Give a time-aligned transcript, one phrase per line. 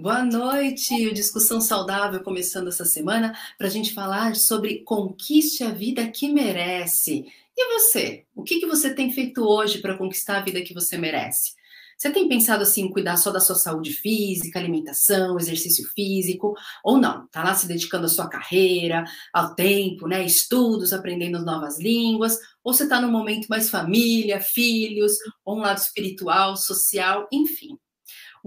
[0.00, 6.06] Boa noite, Discussão Saudável começando essa semana para a gente falar sobre conquiste a vida
[6.08, 7.24] que merece.
[7.56, 8.24] E você?
[8.32, 11.58] O que, que você tem feito hoje para conquistar a vida que você merece?
[11.98, 16.96] Você tem pensado assim, em cuidar só da sua saúde física, alimentação, exercício físico, ou
[16.96, 17.26] não?
[17.26, 19.02] Tá lá se dedicando à sua carreira,
[19.32, 20.24] ao tempo, né?
[20.24, 25.14] Estudos, aprendendo novas línguas, ou você está no momento mais família, filhos,
[25.44, 27.76] ou um lado espiritual, social, enfim.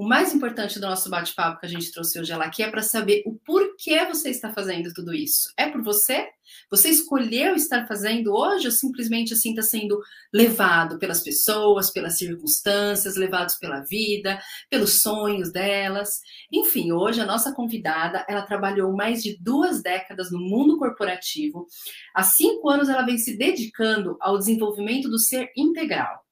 [0.01, 3.21] O mais importante do nosso bate-papo que a gente trouxe hoje aqui é para saber
[3.23, 5.53] o porquê você está fazendo tudo isso.
[5.55, 6.27] É por você?
[6.71, 10.01] Você escolheu estar fazendo hoje ou simplesmente assim está sendo
[10.33, 14.41] levado pelas pessoas, pelas circunstâncias, levados pela vida,
[14.71, 16.19] pelos sonhos delas?
[16.51, 21.67] Enfim, hoje a nossa convidada, ela trabalhou mais de duas décadas no mundo corporativo.
[22.11, 26.25] Há cinco anos ela vem se dedicando ao desenvolvimento do ser integral.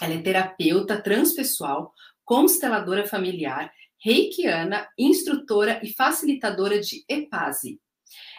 [0.00, 1.92] Ela é terapeuta transpessoal,
[2.24, 3.72] consteladora familiar,
[4.02, 7.78] reikiana, instrutora e facilitadora de EPASE.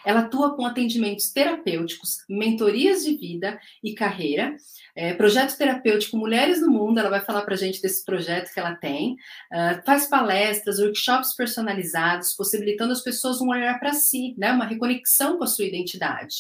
[0.06, 4.56] Ela atua com atendimentos terapêuticos, mentorias de vida e carreira,
[4.96, 7.00] é, projeto terapêutico Mulheres no Mundo.
[7.00, 9.14] Ela vai falar para a gente desse projeto que ela tem.
[9.14, 15.38] Uh, faz palestras, workshops personalizados, possibilitando as pessoas um olhar para si, né, uma reconexão
[15.38, 16.36] com a sua identidade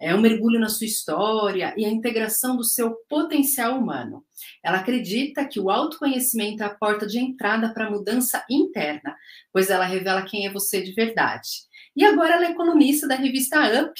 [0.00, 4.24] é um mergulho na sua história e a integração do seu potencial humano.
[4.62, 9.16] Ela acredita que o autoconhecimento é a porta de entrada para a mudança interna,
[9.52, 11.48] pois ela revela quem é você de verdade.
[11.94, 13.92] E agora ela é colunista da revista Up,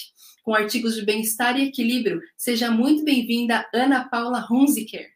[0.42, 2.20] com artigos de bem-estar e equilíbrio.
[2.36, 5.08] Seja muito bem-vinda, Ana Paula Hunziker.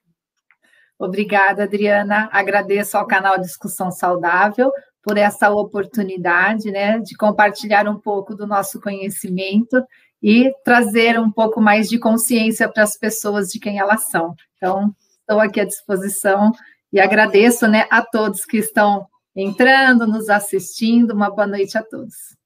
[0.98, 2.28] Obrigada, Adriana.
[2.32, 8.80] Agradeço ao canal Discussão Saudável por essa oportunidade, né, de compartilhar um pouco do nosso
[8.80, 9.82] conhecimento
[10.22, 14.34] e trazer um pouco mais de consciência para as pessoas de quem elas são.
[14.56, 16.52] Então, estou aqui à disposição
[16.92, 21.12] e agradeço né, a todos que estão entrando, nos assistindo.
[21.12, 22.38] Uma boa noite a todos.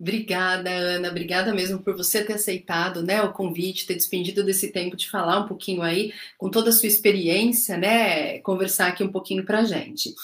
[0.00, 1.08] Obrigada, Ana.
[1.08, 5.40] Obrigada mesmo por você ter aceitado né, o convite, ter despendido desse tempo de falar
[5.40, 8.38] um pouquinho aí, com toda a sua experiência, né?
[8.40, 10.14] Conversar aqui um pouquinho para a gente.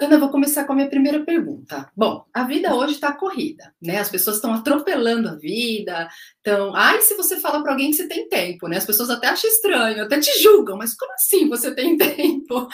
[0.00, 1.88] Ana, vou começar com a minha primeira pergunta.
[1.96, 3.98] Bom, a vida hoje está corrida, né?
[3.98, 6.08] As pessoas estão atropelando a vida.
[6.40, 8.78] Então, ai, se você fala para alguém que você tem tempo, né?
[8.78, 12.68] As pessoas até acham estranho, até te julgam, mas como assim você tem tempo?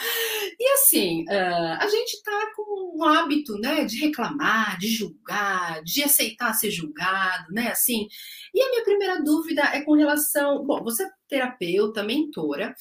[0.59, 6.03] E assim, uh, a gente está com um hábito, né, de reclamar, de julgar, de
[6.03, 7.69] aceitar ser julgado, né?
[7.69, 8.07] Assim.
[8.53, 12.73] E a minha primeira dúvida é com relação, bom, você é terapeuta, mentora.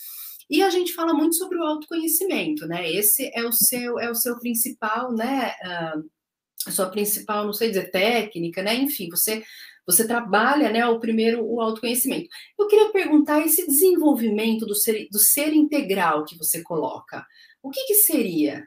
[0.49, 2.91] E a gente fala muito sobre o autoconhecimento, né?
[2.91, 5.53] Esse é o seu é o seu principal, né?
[5.63, 6.11] Uh,
[6.67, 8.75] a sua principal, não sei dizer técnica, né?
[8.75, 9.43] Enfim, você
[9.87, 10.87] você trabalha, né?
[10.87, 12.29] O primeiro o autoconhecimento.
[12.59, 17.27] Eu queria perguntar esse desenvolvimento do ser do ser integral que você coloca.
[17.63, 18.67] O que, que seria?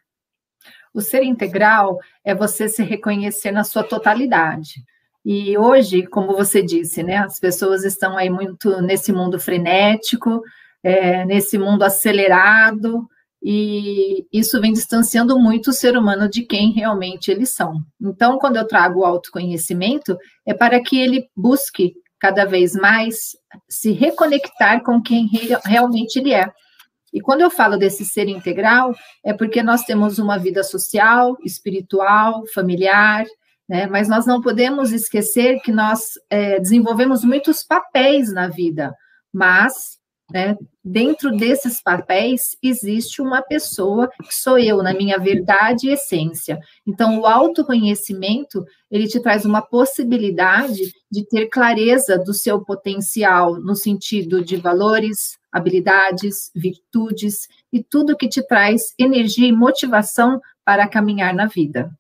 [0.94, 4.84] O ser integral é você se reconhecer na sua totalidade.
[5.24, 10.42] E hoje, como você disse, né, as pessoas estão aí muito nesse mundo frenético,
[10.84, 13.08] é, nesse mundo acelerado,
[13.44, 17.82] e isso vem distanciando muito o ser humano de quem realmente eles são.
[18.00, 20.16] Então, quando eu trago o autoconhecimento,
[20.46, 23.36] é para que ele busque cada vez mais
[23.68, 25.28] se reconectar com quem
[25.66, 26.52] realmente ele é.
[27.12, 28.94] E quando eu falo desse ser integral,
[29.26, 33.26] é porque nós temos uma vida social, espiritual, familiar,
[33.68, 33.88] né?
[33.88, 38.94] mas nós não podemos esquecer que nós é, desenvolvemos muitos papéis na vida,
[39.34, 40.00] mas
[40.32, 40.58] né?
[40.84, 46.60] Dentro desses papéis existe uma pessoa que sou eu, na minha verdade e essência.
[46.88, 53.76] Então, o autoconhecimento ele te traz uma possibilidade de ter clareza do seu potencial no
[53.76, 61.34] sentido de valores, habilidades, virtudes e tudo que te traz energia e motivação para caminhar
[61.34, 61.92] na vida.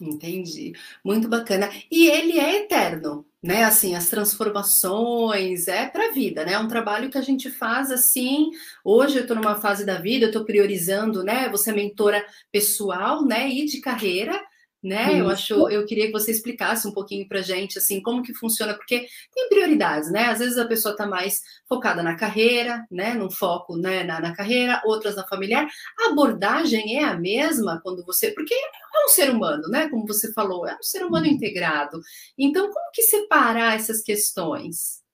[0.00, 0.74] Entendi.
[1.02, 1.70] Muito bacana.
[1.90, 3.64] E ele é eterno, né?
[3.64, 6.52] Assim, as transformações é para a vida, né?
[6.54, 8.50] É um trabalho que a gente faz assim.
[8.84, 11.48] Hoje eu estou numa fase da vida, eu estou priorizando, né?
[11.48, 13.48] Você é mentora pessoal, né?
[13.48, 14.38] E de carreira
[14.86, 15.12] né?
[15.12, 15.18] Isso.
[15.18, 18.72] Eu acho, eu queria que você explicasse um pouquinho para gente, assim, como que funciona,
[18.74, 20.26] porque tem prioridades, né?
[20.26, 23.12] Às vezes a pessoa está mais focada na carreira, né?
[23.12, 24.04] Num foco, né?
[24.04, 25.66] Na, na, carreira, outras na familiar.
[25.98, 29.88] A abordagem é a mesma quando você, porque é um ser humano, né?
[29.88, 31.32] Como você falou, é um ser humano uhum.
[31.32, 32.00] integrado.
[32.38, 35.04] Então, como que separar essas questões?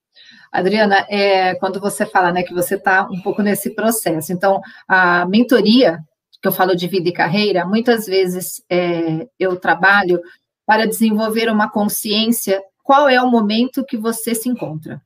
[0.52, 5.24] Adriana, é, quando você fala né, que você está um pouco nesse processo, então a
[5.26, 5.98] mentoria
[6.42, 10.20] que eu falo de vida e carreira, muitas vezes é, eu trabalho
[10.66, 15.00] para desenvolver uma consciência qual é o momento que você se encontra.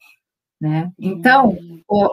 [0.58, 0.90] Né?
[0.98, 1.54] Então,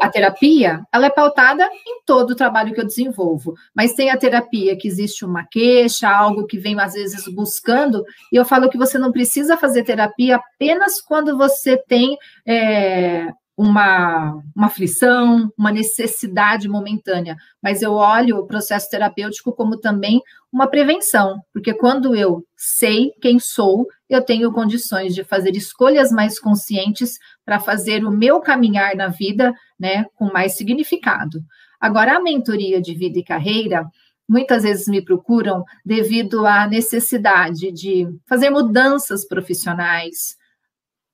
[0.02, 4.18] a terapia, ela é pautada em todo o trabalho que eu desenvolvo, mas tem a
[4.18, 8.78] terapia que existe uma queixa, algo que vem às vezes buscando, e eu falo que
[8.78, 16.67] você não precisa fazer terapia apenas quando você tem é, uma, uma aflição, uma necessidade
[16.67, 20.21] momentânea, mas eu olho o processo terapêutico como também
[20.51, 26.39] uma prevenção, porque quando eu sei quem sou, eu tenho condições de fazer escolhas mais
[26.39, 31.39] conscientes para fazer o meu caminhar na vida, né, com mais significado.
[31.79, 33.85] Agora, a mentoria de vida e carreira,
[34.27, 40.38] muitas vezes me procuram devido à necessidade de fazer mudanças profissionais,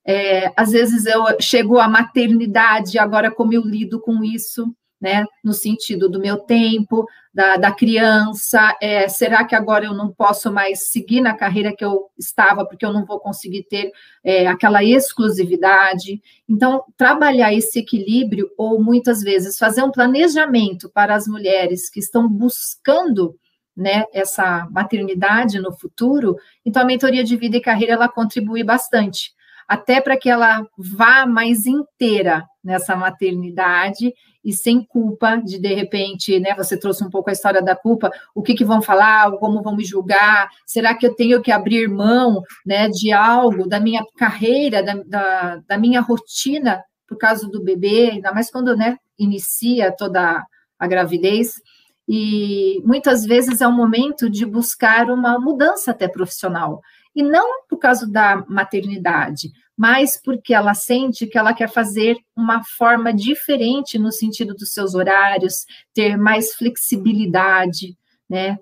[0.06, 5.24] é, às vezes eu chego à maternidade, agora como eu lido com isso, né?
[5.42, 10.52] No sentido do meu tempo, da, da criança, é, será que agora eu não posso
[10.52, 13.90] mais seguir na carreira que eu estava, porque eu não vou conseguir ter
[14.22, 16.20] é, aquela exclusividade?
[16.46, 22.28] Então, trabalhar esse equilíbrio, ou muitas vezes fazer um planejamento para as mulheres que estão
[22.28, 23.34] buscando
[23.74, 26.36] né, essa maternidade no futuro,
[26.66, 29.32] então a mentoria de vida e carreira ela contribui bastante
[29.70, 34.12] até para que ela vá mais inteira nessa maternidade
[34.44, 36.56] e sem culpa de de repente, né?
[36.56, 39.76] Você trouxe um pouco a história da culpa, o que, que vão falar, como vão
[39.76, 44.82] me julgar, será que eu tenho que abrir mão, né, de algo da minha carreira,
[44.82, 50.44] da, da, da minha rotina por causa do bebê, ainda mais quando, né, inicia toda
[50.80, 51.62] a gravidez.
[52.08, 56.82] E muitas vezes é um momento de buscar uma mudança até profissional
[57.14, 62.62] e não por causa da maternidade, mas porque ela sente que ela quer fazer uma
[62.62, 65.64] forma diferente no sentido dos seus horários,
[65.94, 67.96] ter mais flexibilidade,
[68.28, 68.58] né?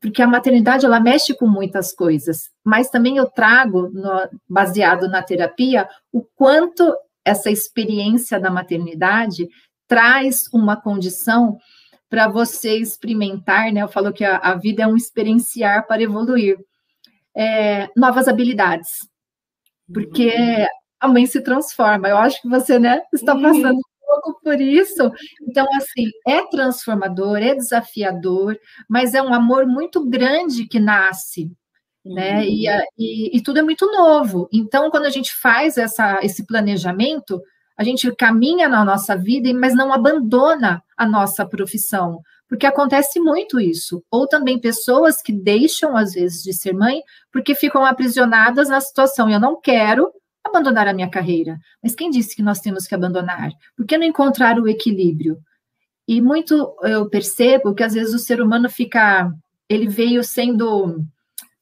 [0.00, 5.22] Porque a maternidade ela mexe com muitas coisas, mas também eu trago, no, baseado na
[5.22, 9.48] terapia, o quanto essa experiência da maternidade
[9.86, 11.58] traz uma condição
[12.10, 13.82] para você experimentar, né?
[13.82, 16.58] Eu falo que a, a vida é um experienciar para evoluir
[17.36, 19.08] é, novas habilidades,
[19.92, 20.32] porque
[21.00, 22.08] a mãe se transforma.
[22.08, 23.42] Eu acho que você né, está uhum.
[23.42, 25.10] passando um pouco por isso.
[25.48, 28.58] Então, assim, é transformador, é desafiador,
[28.88, 31.52] mas é um amor muito grande que nasce.
[32.04, 32.46] Né?
[32.46, 32.66] E,
[32.98, 34.48] e, e tudo é muito novo.
[34.52, 37.40] Então, quando a gente faz essa, esse planejamento,
[37.76, 43.60] a gente caminha na nossa vida, mas não abandona a nossa profissão, porque acontece muito
[43.60, 44.02] isso.
[44.10, 49.28] Ou também pessoas que deixam, às vezes, de ser mãe, porque ficam aprisionadas na situação.
[49.28, 50.10] Eu não quero
[50.42, 51.58] abandonar a minha carreira.
[51.82, 53.50] Mas quem disse que nós temos que abandonar?
[53.76, 55.38] Por que não encontrar o equilíbrio?
[56.06, 59.30] E muito eu percebo que, às vezes, o ser humano fica.
[59.68, 61.04] Ele veio sendo,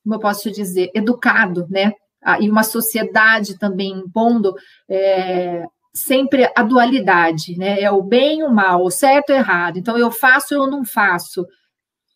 [0.05, 1.93] como eu posso dizer, educado, né?
[2.23, 4.55] Ah, e uma sociedade também impondo
[4.89, 5.65] é,
[5.97, 7.81] sempre a dualidade, né?
[7.81, 9.79] É o bem e o mal, o certo e o errado.
[9.79, 11.47] Então, eu faço ou eu não faço.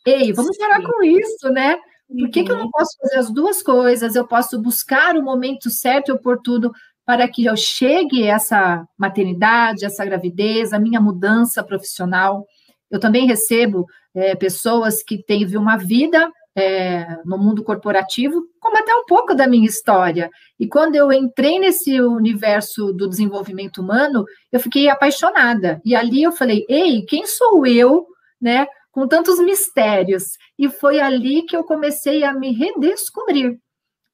[0.06, 0.62] Ei, vamos Sim.
[0.62, 1.76] parar com isso, né?
[2.08, 2.44] Por que, uhum.
[2.44, 2.70] que eu não uhum.
[2.70, 4.14] posso fazer as duas coisas?
[4.14, 6.72] Eu posso buscar o momento certo e oportuno
[7.06, 12.46] para que eu chegue essa maternidade, essa gravidez, a minha mudança profissional.
[12.90, 18.94] Eu também recebo é, pessoas que têm uma vida é, no mundo corporativo, como até
[18.94, 20.30] um pouco da minha história.
[20.58, 25.80] E quando eu entrei nesse universo do desenvolvimento humano, eu fiquei apaixonada.
[25.84, 28.06] E ali eu falei: ei, quem sou eu,
[28.40, 28.66] né?
[28.92, 30.24] Com tantos mistérios.
[30.58, 33.58] E foi ali que eu comecei a me redescobrir.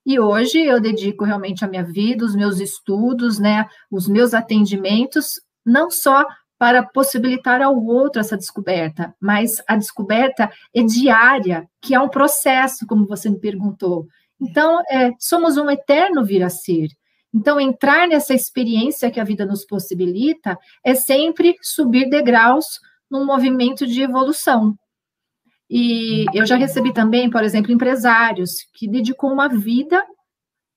[0.07, 5.41] E hoje eu dedico realmente a minha vida, os meus estudos, né, os meus atendimentos,
[5.65, 6.25] não só
[6.59, 12.87] para possibilitar ao outro essa descoberta, mas a descoberta é diária, que é um processo,
[12.87, 14.07] como você me perguntou.
[14.41, 16.89] Então, é, somos um eterno vir a ser.
[17.35, 23.87] Então, entrar nessa experiência que a vida nos possibilita é sempre subir degraus num movimento
[23.87, 24.75] de evolução.
[25.69, 30.03] E eu já recebi também, por exemplo, empresários que dedicou uma vida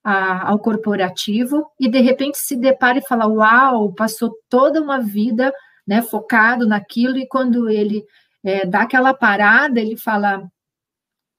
[0.03, 5.53] a, ao corporativo e de repente se depara e fala: Uau, passou toda uma vida
[5.89, 8.05] né, focado naquilo, e quando ele
[8.43, 10.49] é, dá aquela parada, ele fala: o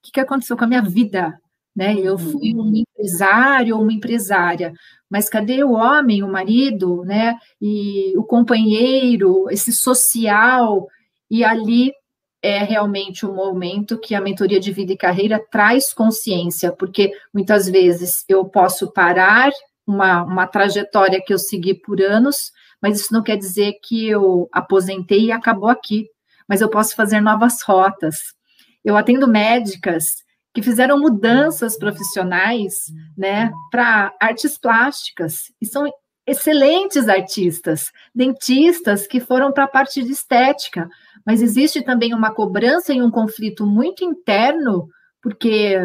[0.02, 1.40] que, que aconteceu com a minha vida?
[1.74, 1.94] Né?
[2.00, 4.72] Eu fui um empresário ou uma empresária,
[5.08, 7.38] mas cadê o homem, o marido, né?
[7.62, 10.88] E o companheiro, esse social?
[11.30, 11.92] E ali
[12.42, 17.12] é realmente o um momento que a mentoria de vida e carreira traz consciência, porque
[17.32, 19.52] muitas vezes eu posso parar
[19.86, 22.50] uma, uma trajetória que eu segui por anos,
[22.82, 26.08] mas isso não quer dizer que eu aposentei e acabou aqui,
[26.48, 28.16] mas eu posso fazer novas rotas.
[28.84, 30.16] Eu atendo médicas
[30.52, 35.88] que fizeram mudanças profissionais, né, para artes plásticas, e são
[36.26, 40.88] excelentes artistas, dentistas que foram para a parte de estética,
[41.24, 44.88] mas existe também uma cobrança e um conflito muito interno,
[45.22, 45.76] porque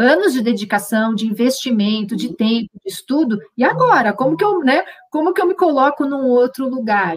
[0.00, 4.84] anos de dedicação, de investimento, de tempo, de estudo, e agora, como que eu, né,
[5.10, 7.16] como que eu me coloco num outro lugar?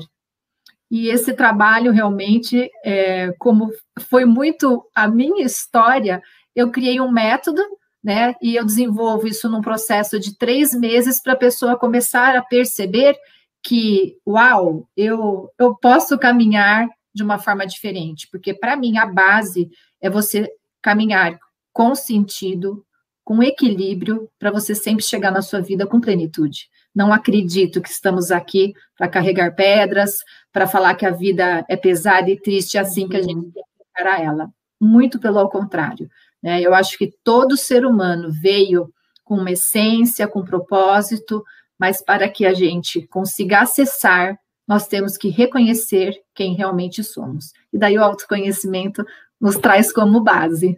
[0.92, 3.72] E esse trabalho realmente, é, como
[4.02, 6.22] foi muito a minha história,
[6.56, 7.62] eu criei um método,
[8.04, 8.36] né?
[8.42, 13.18] E eu desenvolvo isso num processo de três meses para a pessoa começar a perceber
[13.64, 19.70] que, uau, eu, eu posso caminhar de uma forma diferente, porque para mim a base
[20.02, 20.50] é você
[20.82, 21.40] caminhar
[21.74, 22.86] com sentido,
[23.24, 26.70] com equilíbrio, para você sempre chegar na sua vida com plenitude.
[26.94, 30.18] Não acredito que estamos aqui para carregar pedras,
[30.52, 33.64] para falar que a vida é pesada e triste, é assim que a gente tem
[33.64, 34.50] que encarar ela.
[34.80, 36.10] Muito pelo contrário.
[36.42, 36.62] Né?
[36.62, 41.44] Eu acho que todo ser humano veio com uma essência, com um propósito,
[41.80, 44.38] mas para que a gente consiga acessar,
[44.68, 47.52] nós temos que reconhecer quem realmente somos.
[47.72, 49.04] E daí o autoconhecimento
[49.40, 50.78] nos traz como base.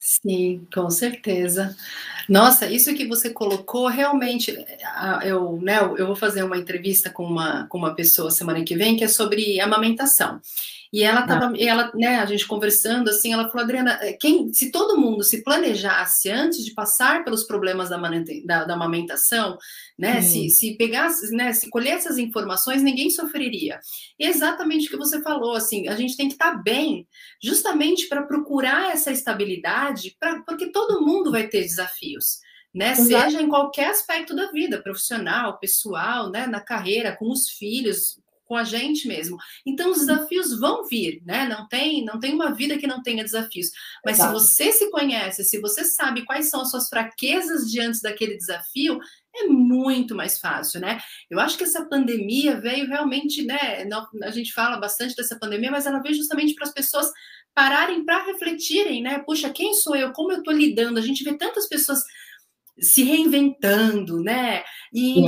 [0.00, 1.74] Sim, com certeza.
[2.28, 4.56] Nossa, isso que você colocou realmente,
[5.24, 8.96] eu, né, eu vou fazer uma entrevista com uma, com uma pessoa semana que vem
[8.96, 10.40] que é sobre amamentação.
[10.96, 11.54] E ela estava, ah.
[11.58, 15.44] ela, né, a gente conversando assim, ela falou, Adriana, eh, quem, se todo mundo se
[15.44, 17.98] planejasse antes de passar pelos problemas da,
[18.46, 19.58] da, da amamentação,
[19.98, 23.78] né, se, se pegasse, né, se colher essas informações, ninguém sofreria.
[24.18, 27.06] E é exatamente o que você falou, assim, a gente tem que estar tá bem,
[27.42, 32.38] justamente para procurar essa estabilidade, pra, porque todo mundo vai ter desafios.
[32.74, 38.18] Né, seja em qualquer aspecto da vida, profissional, pessoal, né, na carreira, com os filhos,
[38.46, 39.36] com a gente mesmo.
[39.66, 41.46] Então os desafios vão vir, né?
[41.48, 43.70] Não tem, não tem uma vida que não tenha desafios.
[44.04, 44.38] Mas Exato.
[44.40, 48.98] se você se conhece, se você sabe quais são as suas fraquezas diante daquele desafio,
[49.34, 50.98] é muito mais fácil, né?
[51.28, 53.86] Eu acho que essa pandemia veio realmente, né?
[54.22, 57.10] A gente fala bastante dessa pandemia, mas ela veio justamente para as pessoas
[57.54, 59.18] pararem para refletirem, né?
[59.26, 60.12] Puxa, quem sou eu?
[60.12, 60.98] Como eu estou lidando?
[60.98, 62.02] A gente vê tantas pessoas
[62.78, 64.62] se reinventando, né?
[64.92, 65.20] E,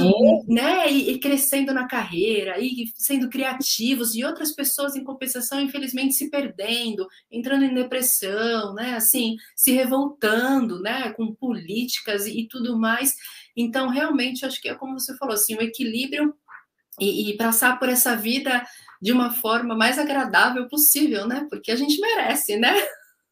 [0.47, 0.91] né?
[0.91, 6.31] E, e, crescendo na carreira, e sendo criativos, e outras pessoas, em compensação, infelizmente, se
[6.31, 8.95] perdendo, entrando em depressão, né?
[8.95, 11.11] Assim, se revoltando, né?
[11.13, 13.15] Com políticas e, e tudo mais.
[13.57, 16.35] Então, realmente, acho que é como você falou, assim, o equilíbrio
[17.01, 18.63] e, e passar por essa vida
[19.01, 21.47] de uma forma mais agradável possível, né?
[21.49, 22.75] Porque a gente merece, né?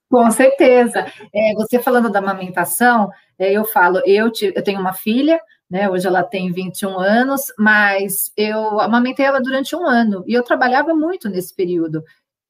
[0.08, 1.06] Com certeza.
[1.34, 5.90] É, você falando da amamentação, é, eu falo, eu, te, eu tenho uma filha, né?
[5.90, 10.94] Hoje ela tem 21 anos, mas eu amamentei ela durante um ano e eu trabalhava
[10.94, 12.02] muito nesse período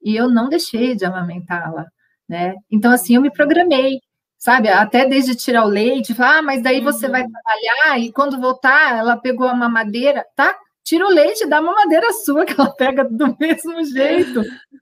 [0.03, 1.87] e eu não deixei de amamentá-la,
[2.29, 2.55] né?
[2.71, 4.01] Então, assim, eu me programei,
[4.39, 4.69] sabe?
[4.69, 7.31] Até desde tirar o leite, falar, ah, mas daí você vai uhum.
[7.31, 10.55] trabalhar e quando voltar, ela pegou a mamadeira, tá?
[10.87, 14.40] Tira o leite da mamadeira sua, que ela pega do mesmo jeito.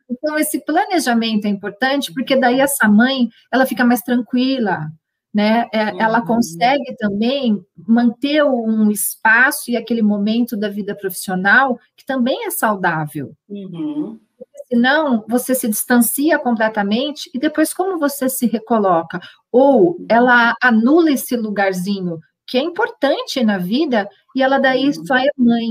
[0.09, 4.91] Então, esse planejamento é importante, porque daí essa mãe, ela fica mais tranquila,
[5.33, 5.67] né?
[5.73, 6.27] É, ela uhum.
[6.27, 7.59] consegue também
[7.89, 13.33] manter um espaço e aquele momento da vida profissional que também é saudável.
[13.49, 14.21] Uhum.
[14.69, 19.21] Senão, você se distancia completamente e depois como você se recoloca?
[19.51, 25.07] Ou ela anula esse lugarzinho que é importante na vida e ela daí uhum.
[25.07, 25.69] só é mãe.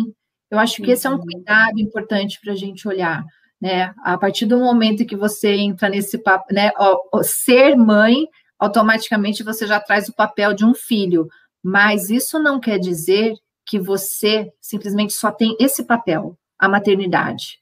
[0.53, 1.21] Eu acho que esse é um uhum.
[1.21, 3.25] cuidado importante para a gente olhar,
[3.59, 3.91] né?
[4.03, 6.69] A partir do momento que você entra nesse papo, né?
[6.77, 8.27] Ó, ser mãe,
[8.59, 11.27] automaticamente você já traz o papel de um filho,
[11.63, 13.33] mas isso não quer dizer
[13.65, 17.59] que você simplesmente só tem esse papel, a maternidade,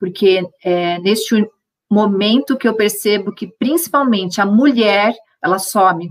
[0.00, 1.48] porque é neste
[1.88, 6.10] momento que eu percebo que principalmente a mulher ela some,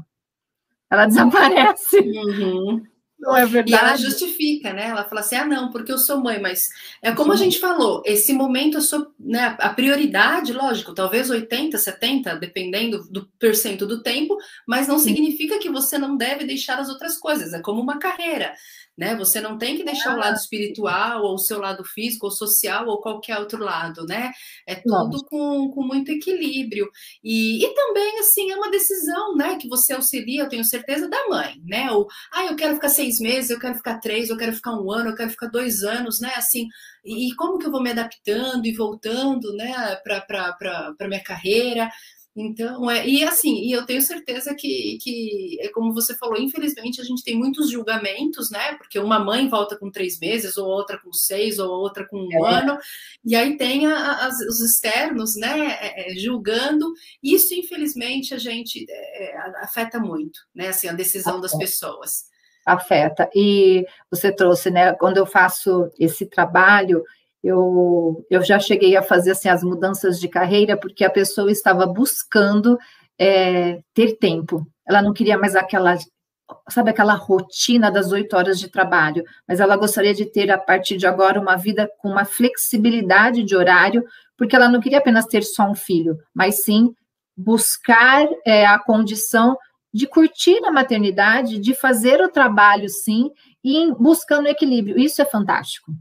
[0.90, 2.00] ela desaparece.
[2.00, 2.84] Uhum.
[3.22, 3.72] Não é verdade.
[3.72, 4.88] E ela justifica, né?
[4.88, 6.70] Ela fala assim: ah, não, porque eu sou mãe, mas
[7.04, 11.78] é como a gente falou, esse momento eu sou, né, a prioridade, lógico, talvez 80,
[11.78, 14.36] 70, dependendo do percento do tempo,
[14.68, 18.54] mas não significa que você não deve deixar as outras coisas, é como uma carreira
[18.98, 19.16] né?
[19.16, 22.88] Você não tem que deixar o lado espiritual, ou o seu lado físico, ou social,
[22.88, 24.32] ou qualquer outro lado, né?
[24.68, 26.90] É tudo com, com muito equilíbrio.
[27.24, 29.58] E, e também, assim, é uma decisão, né?
[29.58, 31.92] Que você auxilia, eu tenho certeza, da mãe, né?
[31.92, 34.92] Ou, ah, eu quero ficar seis meses, eu quero ficar três, eu quero ficar um
[34.92, 36.32] ano, eu quero ficar dois anos, né?
[36.36, 36.68] Assim,
[37.04, 41.90] e, e como que eu vou me adaptando e voltando, né, para minha carreira?
[42.34, 47.02] Então, é, e assim, e eu tenho certeza que, que, é como você falou, infelizmente
[47.02, 48.76] a gente tem muitos julgamentos, né?
[48.76, 52.48] Porque uma mãe volta com três meses, ou outra com seis, ou outra com um
[52.48, 52.54] é.
[52.60, 52.78] ano,
[53.26, 56.94] e aí tem a, as, os externos, né, é, é julgando.
[57.22, 60.70] Isso, infelizmente, a gente é, afeta muito, né?
[60.70, 62.24] Assim, a decisão das pessoas.
[62.66, 63.30] afeta.
[63.36, 64.94] E você trouxe, né?
[64.94, 67.04] Quando eu faço esse trabalho,
[67.44, 71.86] eu, eu já cheguei a fazer assim, as mudanças de carreira porque a pessoa estava
[71.86, 72.78] buscando
[73.20, 74.68] é, ter tempo.
[74.88, 75.98] Ela não queria mais aquela,
[76.70, 80.98] sabe, aquela rotina das oito horas de trabalho, mas ela gostaria de ter, a partir
[80.98, 84.04] de agora, uma vida com uma flexibilidade de horário,
[84.38, 86.94] porque ela não queria apenas ter só um filho, mas sim
[87.36, 89.58] buscar é, a condição
[89.94, 93.30] de curtir a maternidade, de fazer o trabalho, sim,
[93.64, 94.98] e buscando equilíbrio.
[94.98, 95.92] Isso é fantástico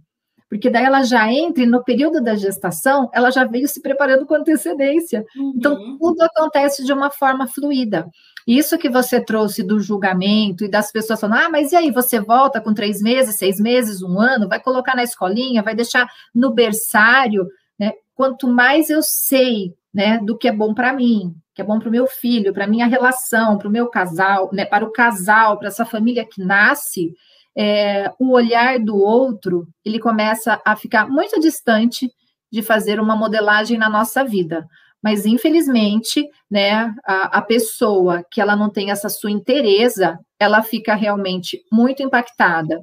[0.50, 4.26] porque daí ela já entra e no período da gestação, ela já veio se preparando
[4.26, 5.24] com antecedência.
[5.54, 5.80] Então, uhum.
[5.80, 8.08] Então, tudo acontece de uma forma fluida.
[8.44, 12.18] Isso que você trouxe do julgamento e das pessoas falando, ah, mas e aí, você
[12.18, 16.52] volta com três meses, seis meses, um ano, vai colocar na escolinha, vai deixar no
[16.52, 17.46] berçário,
[17.78, 17.92] né?
[18.16, 21.88] Quanto mais eu sei, né, do que é bom para mim, que é bom para
[21.88, 25.68] o meu filho, para minha relação, para o meu casal, né, para o casal, para
[25.68, 27.14] essa família que nasce,
[27.62, 32.10] é, o olhar do outro ele começa a ficar muito distante
[32.50, 34.66] de fazer uma modelagem na nossa vida.
[35.02, 40.94] Mas, infelizmente, né, a, a pessoa que ela não tem essa sua inteireza, ela fica
[40.94, 42.82] realmente muito impactada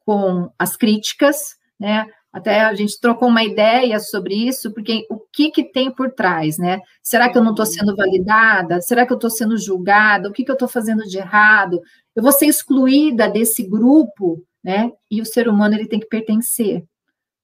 [0.00, 2.06] com as críticas, né?
[2.32, 6.56] Até a gente trocou uma ideia sobre isso, porque o que, que tem por trás,
[6.58, 6.80] né?
[7.02, 8.80] Será que eu não estou sendo validada?
[8.80, 10.28] Será que eu estou sendo julgada?
[10.28, 11.80] O que, que eu estou fazendo de errado?
[12.16, 14.90] Eu vou ser excluída desse grupo, né?
[15.10, 16.84] E o ser humano ele tem que pertencer.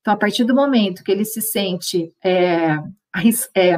[0.00, 2.78] Então, a partir do momento que ele se sente é,
[3.54, 3.76] é,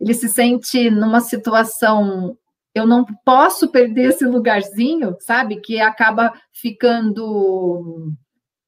[0.00, 2.36] ele se sente numa situação
[2.74, 5.60] eu não posso perder esse lugarzinho, sabe?
[5.60, 8.12] Que acaba ficando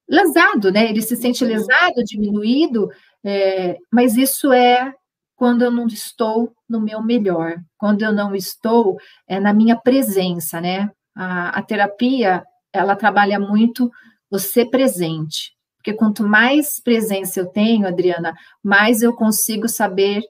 [0.07, 0.89] lesado, né?
[0.89, 1.49] Ele se sente uhum.
[1.49, 2.89] lesado, diminuído,
[3.23, 4.93] é, mas isso é
[5.35, 10.61] quando eu não estou no meu melhor, quando eu não estou é, na minha presença,
[10.61, 10.89] né?
[11.17, 13.91] A, a terapia, ela trabalha muito
[14.29, 20.21] você presente, porque quanto mais presença eu tenho, Adriana, mais eu consigo saber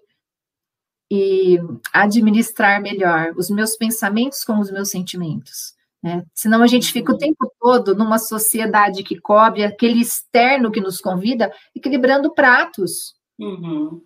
[1.12, 1.58] e
[1.94, 5.74] administrar melhor os meus pensamentos com os meus sentimentos.
[6.04, 6.24] Né?
[6.34, 11.00] Senão a gente fica o tempo todo numa sociedade que cobre aquele externo que nos
[11.00, 13.16] convida, equilibrando pratos.
[13.40, 14.02] Uhum.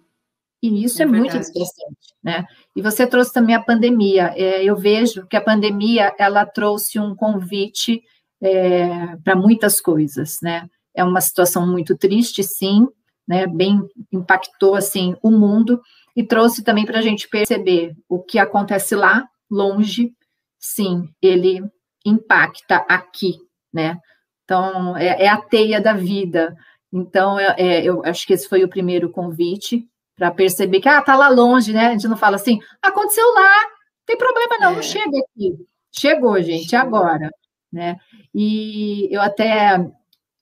[0.62, 2.45] E isso é, é muito interessante, né?
[2.76, 4.32] E você trouxe também a pandemia.
[4.36, 8.02] É, eu vejo que a pandemia ela trouxe um convite
[8.39, 10.69] é, para muitas coisas, né?
[10.93, 12.88] É uma situação muito triste, sim,
[13.28, 13.47] né?
[13.47, 15.82] Bem impactou assim o mundo
[16.15, 20.13] e trouxe também para a gente perceber o que acontece lá longe.
[20.60, 21.63] Sim, ele
[22.06, 23.36] impacta aqui,
[23.74, 23.97] né?
[24.43, 26.56] Então, é, é a teia da vida.
[26.93, 31.02] Então, é, é, eu acho que esse foi o primeiro convite para perceber que, ah,
[31.02, 31.88] tá lá longe, né?
[31.88, 34.84] A gente não fala assim, aconteceu lá, não tem problema não, não é.
[34.84, 35.56] chega aqui.
[35.91, 37.30] Chegou, gente, agora,
[37.71, 37.97] né?
[38.34, 39.86] E eu até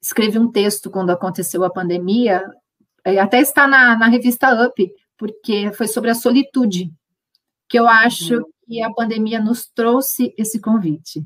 [0.01, 2.43] escrevi um texto quando aconteceu a pandemia,
[3.19, 6.91] até está na, na revista Up, porque foi sobre a solitude,
[7.67, 8.43] que eu acho uhum.
[8.65, 11.25] que a pandemia nos trouxe esse convite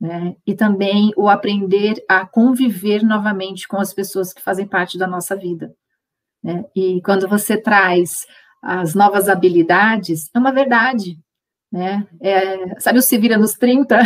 [0.00, 0.36] né?
[0.46, 5.34] E também o aprender a conviver novamente com as pessoas que fazem parte da nossa
[5.34, 5.74] vida.
[6.46, 6.64] Né?
[6.76, 8.24] E quando você traz
[8.62, 11.18] as novas habilidades, é uma verdade.
[11.72, 12.06] Né?
[12.22, 13.98] É, sabe o Se Vira nos 30?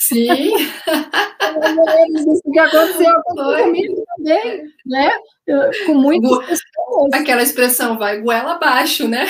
[0.00, 0.56] Sim.
[0.56, 5.12] Isso que aconteceu comigo também, né?
[5.86, 7.12] Com muitas pessoas.
[7.12, 9.24] Aquela expressão vai goela abaixo, né?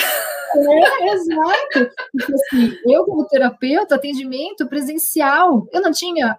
[0.56, 1.92] É, exato.
[2.34, 6.38] Assim, eu, como terapeuta, atendimento presencial, eu não tinha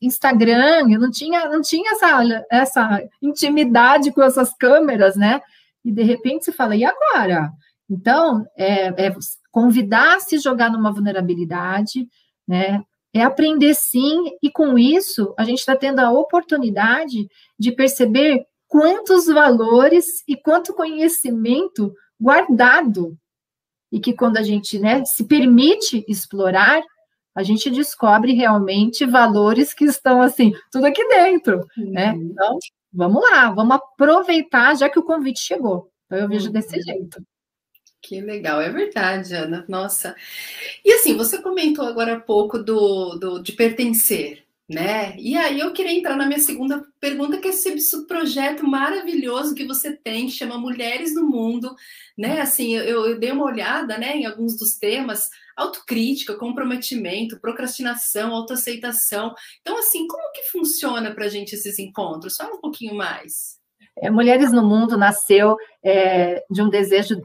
[0.00, 5.40] Instagram, eu não tinha, não tinha essa, essa intimidade com essas câmeras, né?
[5.84, 7.50] E de repente você fala, e agora?
[7.90, 9.14] Então, é, é
[9.50, 12.08] convidar a se jogar numa vulnerabilidade,
[12.46, 12.82] né?
[13.12, 17.26] É aprender sim, e com isso a gente está tendo a oportunidade
[17.58, 23.16] de perceber quantos valores e quanto conhecimento guardado
[23.90, 26.82] e que quando a gente né, se permite explorar,
[27.38, 31.92] a gente descobre realmente valores que estão assim, tudo aqui dentro, uhum.
[31.92, 32.12] né?
[32.16, 32.58] Então,
[32.92, 35.88] vamos lá, vamos aproveitar já que o convite chegou.
[36.06, 36.52] Então, eu vejo uhum.
[36.52, 37.22] desse jeito.
[38.02, 39.64] Que legal, é verdade, Ana.
[39.68, 40.16] Nossa.
[40.84, 45.16] E assim, você comentou agora há pouco do, do de pertencer, né?
[45.16, 49.54] E aí eu queria entrar na minha segunda pergunta, que é sobre esse projeto maravilhoso
[49.54, 51.74] que você tem, que chama Mulheres no Mundo,
[52.16, 52.42] né?
[52.42, 59.34] Assim, eu, eu dei uma olhada, né, em alguns dos temas, autocrítica, comprometimento, procrastinação, autoaceitação.
[59.62, 62.36] Então, assim, como que funciona para a gente esses encontros?
[62.36, 63.56] Fala um pouquinho mais.
[63.96, 67.22] É, Mulheres no Mundo nasceu é, de um desejo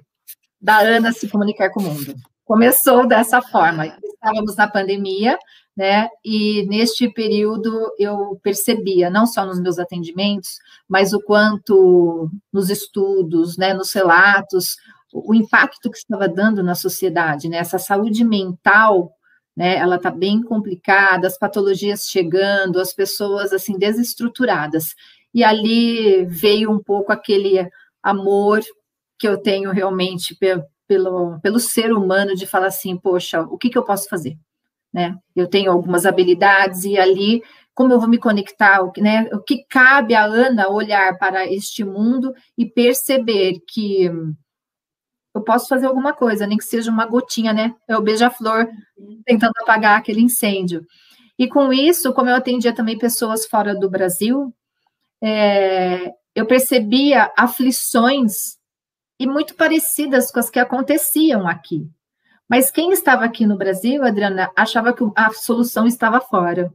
[0.61, 2.15] da Ana se comunicar com o mundo.
[2.45, 3.85] Começou dessa forma.
[4.01, 5.37] Estávamos na pandemia,
[5.75, 6.07] né?
[6.23, 13.57] E neste período eu percebia, não só nos meus atendimentos, mas o quanto nos estudos,
[13.57, 14.75] né, nos relatos,
[15.13, 17.57] o impacto que estava dando na sociedade, né?
[17.57, 19.11] Essa saúde mental,
[19.55, 19.75] né?
[19.77, 24.95] Ela está bem complicada, as patologias chegando, as pessoas assim desestruturadas.
[25.33, 27.67] E ali veio um pouco aquele
[28.01, 28.61] amor
[29.19, 30.35] que eu tenho realmente
[30.87, 34.37] pelo, pelo ser humano de falar assim, poxa, o que, que eu posso fazer?
[34.93, 35.17] Né?
[35.35, 37.41] Eu tenho algumas habilidades e ali
[37.73, 39.27] como eu vou me conectar, né?
[39.33, 44.11] O que cabe a Ana olhar para este mundo e perceber que
[45.33, 47.73] eu posso fazer alguma coisa, nem que seja uma gotinha, né?
[47.87, 48.67] É o beija-flor
[49.25, 50.85] tentando apagar aquele incêndio.
[51.37, 54.53] E com isso, como eu atendia também pessoas fora do Brasil,
[55.21, 58.57] é, eu percebia aflições
[59.19, 61.89] e muito parecidas com as que aconteciam aqui.
[62.53, 66.71] Mas quem estava aqui no Brasil, Adriana, achava que a solução estava fora.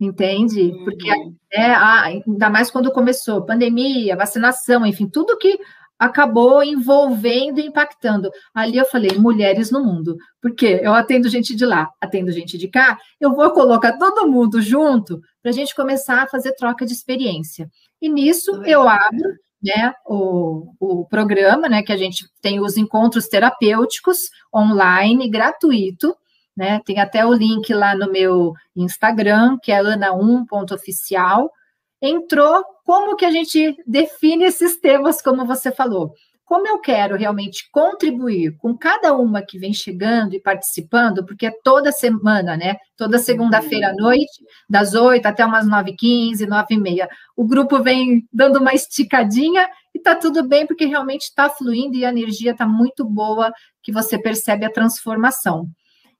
[0.00, 0.72] Entende?
[0.82, 1.08] Porque
[1.52, 5.60] é, ainda mais quando começou pandemia, vacinação, enfim, tudo que
[5.96, 8.32] acabou envolvendo e impactando.
[8.52, 12.66] Ali eu falei, mulheres no mundo, porque eu atendo gente de lá, atendo gente de
[12.66, 16.92] cá, eu vou colocar todo mundo junto para a gente começar a fazer troca de
[16.92, 17.70] experiência.
[18.02, 23.28] E nisso eu abro né, o, o programa, né, que a gente tem os encontros
[23.28, 26.16] terapêuticos online, gratuito,
[26.56, 31.50] né, tem até o link lá no meu Instagram, que é ana1.oficial,
[32.00, 36.14] entrou, como que a gente define esses temas, como você falou?
[36.50, 41.52] Como eu quero realmente contribuir com cada uma que vem chegando e participando, porque é
[41.62, 42.74] toda semana, né?
[42.96, 47.06] Toda segunda-feira à noite, das 8 até umas 9h15, 9h30.
[47.36, 52.04] O grupo vem dando uma esticadinha e tá tudo bem, porque realmente está fluindo e
[52.04, 55.68] a energia está muito boa, que você percebe a transformação.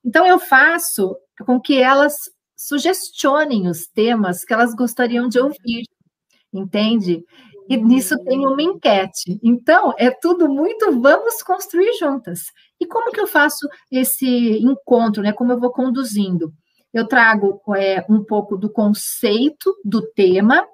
[0.04, 2.14] Então, eu faço com que elas
[2.56, 5.82] sugestionem os temas que elas gostariam de ouvir,
[6.52, 7.24] entende?
[7.70, 9.38] E nisso tem uma enquete.
[9.44, 12.40] Então, é tudo muito vamos construir juntas.
[12.80, 15.32] E como que eu faço esse encontro, né?
[15.32, 16.52] Como eu vou conduzindo?
[16.92, 20.66] Eu trago é, um pouco do conceito do tema,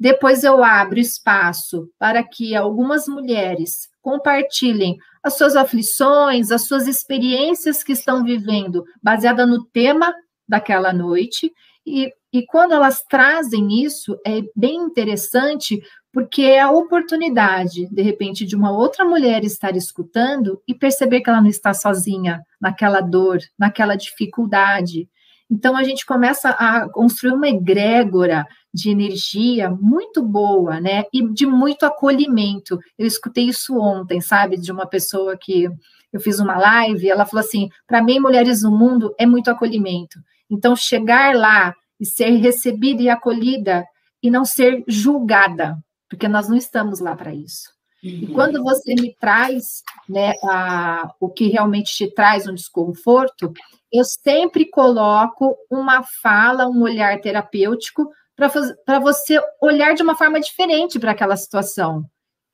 [0.00, 7.82] depois eu abro espaço para que algumas mulheres compartilhem as suas aflições, as suas experiências
[7.82, 10.14] que estão vivendo, baseada no tema
[10.48, 11.52] daquela noite.
[11.84, 15.82] E, e quando elas trazem isso, é bem interessante,
[16.18, 21.30] porque é a oportunidade, de repente, de uma outra mulher estar escutando e perceber que
[21.30, 25.08] ela não está sozinha naquela dor, naquela dificuldade.
[25.48, 31.04] Então, a gente começa a construir uma egrégora de energia muito boa, né?
[31.12, 32.80] E de muito acolhimento.
[32.98, 34.56] Eu escutei isso ontem, sabe?
[34.56, 35.68] De uma pessoa que
[36.12, 40.18] eu fiz uma live, ela falou assim: para mim, mulheres no mundo é muito acolhimento.
[40.50, 43.84] Então, chegar lá e ser recebida e acolhida
[44.20, 45.78] e não ser julgada,
[46.08, 47.70] porque nós não estamos lá para isso.
[48.02, 48.10] Uhum.
[48.10, 53.52] E quando você me traz né, a, o que realmente te traz um desconforto,
[53.92, 60.98] eu sempre coloco uma fala, um olhar terapêutico para você olhar de uma forma diferente
[60.98, 62.04] para aquela situação.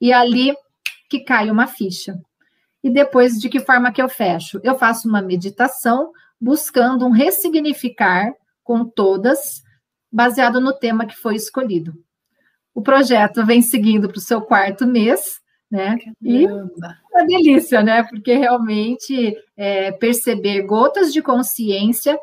[0.01, 0.57] E ali
[1.11, 2.19] que cai uma ficha.
[2.83, 4.61] E depois, de que forma que eu fecho?
[4.63, 9.63] Eu faço uma meditação buscando um ressignificar com todas,
[10.13, 11.95] baseado no tema que foi escolhido.
[12.75, 15.97] O projeto vem seguindo para o seu quarto mês, né?
[16.21, 18.03] E uma delícia, né?
[18.03, 22.19] Porque realmente é, perceber gotas de consciência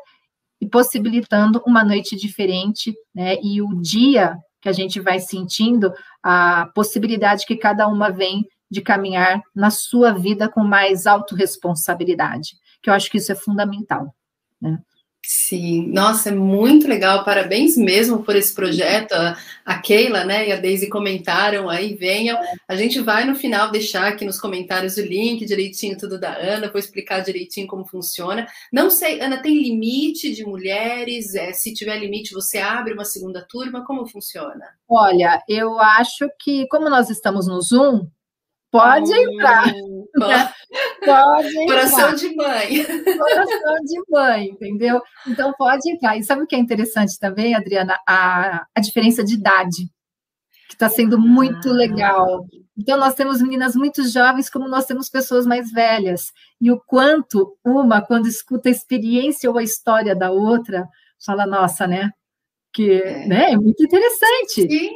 [0.60, 3.36] e possibilitando uma noite diferente, né?
[3.42, 8.80] E o dia que a gente vai sentindo a possibilidade que cada uma vem de
[8.80, 14.14] caminhar na sua vida com mais autorresponsabilidade que eu acho que isso é fundamental.
[14.60, 14.78] Né?
[15.24, 19.14] Sim, nossa, é muito legal, parabéns mesmo por esse projeto.
[19.64, 22.36] A, Keila né, e a Daisy comentaram aí, venham.
[22.66, 26.70] A gente vai no final deixar aqui nos comentários o link direitinho, tudo da Ana,
[26.70, 28.48] vou explicar direitinho como funciona.
[28.72, 31.36] Não sei, Ana, tem limite de mulheres?
[31.36, 33.84] É, se tiver limite, você abre uma segunda turma?
[33.84, 34.64] Como funciona?
[34.88, 38.08] Olha, eu acho que, como nós estamos no Zoom,
[38.72, 39.72] pode hum, entrar.
[41.04, 41.66] Pode.
[41.66, 42.84] Coração de mãe.
[43.18, 45.00] Coração de mãe, entendeu?
[45.26, 46.16] Então pode entrar.
[46.16, 47.98] E sabe o que é interessante também, Adriana?
[48.06, 49.88] A, a diferença de idade,
[50.68, 51.72] que está sendo muito ah.
[51.72, 52.46] legal.
[52.76, 56.32] Então, nós temos meninas muito jovens, como nós temos pessoas mais velhas.
[56.60, 60.88] E o quanto uma, quando escuta a experiência ou a história da outra,
[61.24, 62.10] fala, nossa, né?
[62.72, 64.62] Que é, né, é muito interessante.
[64.62, 64.90] Sim.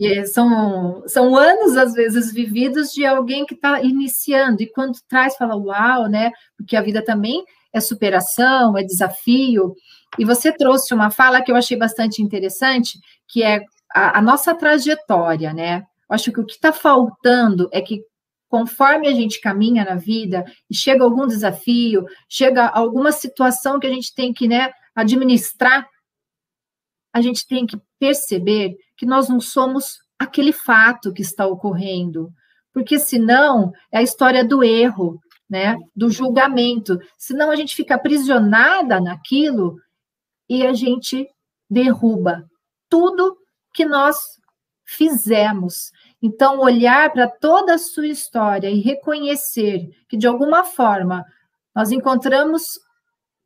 [0.00, 5.36] Porque são, são anos, às vezes, vividos de alguém que está iniciando, e quando traz,
[5.36, 6.32] fala, uau, né?
[6.56, 9.74] Porque a vida também é superação, é desafio.
[10.18, 13.62] E você trouxe uma fala que eu achei bastante interessante, que é
[13.94, 15.80] a, a nossa trajetória, né?
[16.08, 18.00] Eu acho que o que está faltando é que
[18.48, 23.92] conforme a gente caminha na vida e chega algum desafio, chega alguma situação que a
[23.92, 25.86] gente tem que né, administrar,
[27.12, 32.30] a gente tem que perceber que nós não somos aquele fato que está ocorrendo,
[32.70, 39.00] porque senão é a história do erro, né, do julgamento, senão a gente fica aprisionada
[39.00, 39.76] naquilo
[40.50, 41.26] e a gente
[41.70, 42.44] derruba
[42.90, 43.38] tudo
[43.72, 44.18] que nós
[44.84, 45.92] fizemos.
[46.20, 51.24] Então, olhar para toda a sua história e reconhecer que, de alguma forma,
[51.74, 52.78] nós encontramos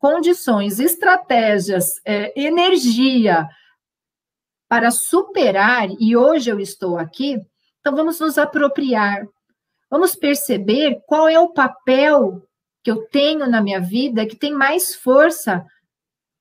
[0.01, 3.49] condições, estratégias, é, energia
[4.69, 7.39] para superar, e hoje eu estou aqui,
[7.81, 9.27] então vamos nos apropriar,
[9.91, 12.43] vamos perceber qual é o papel
[12.83, 15.65] que eu tenho na minha vida que tem mais força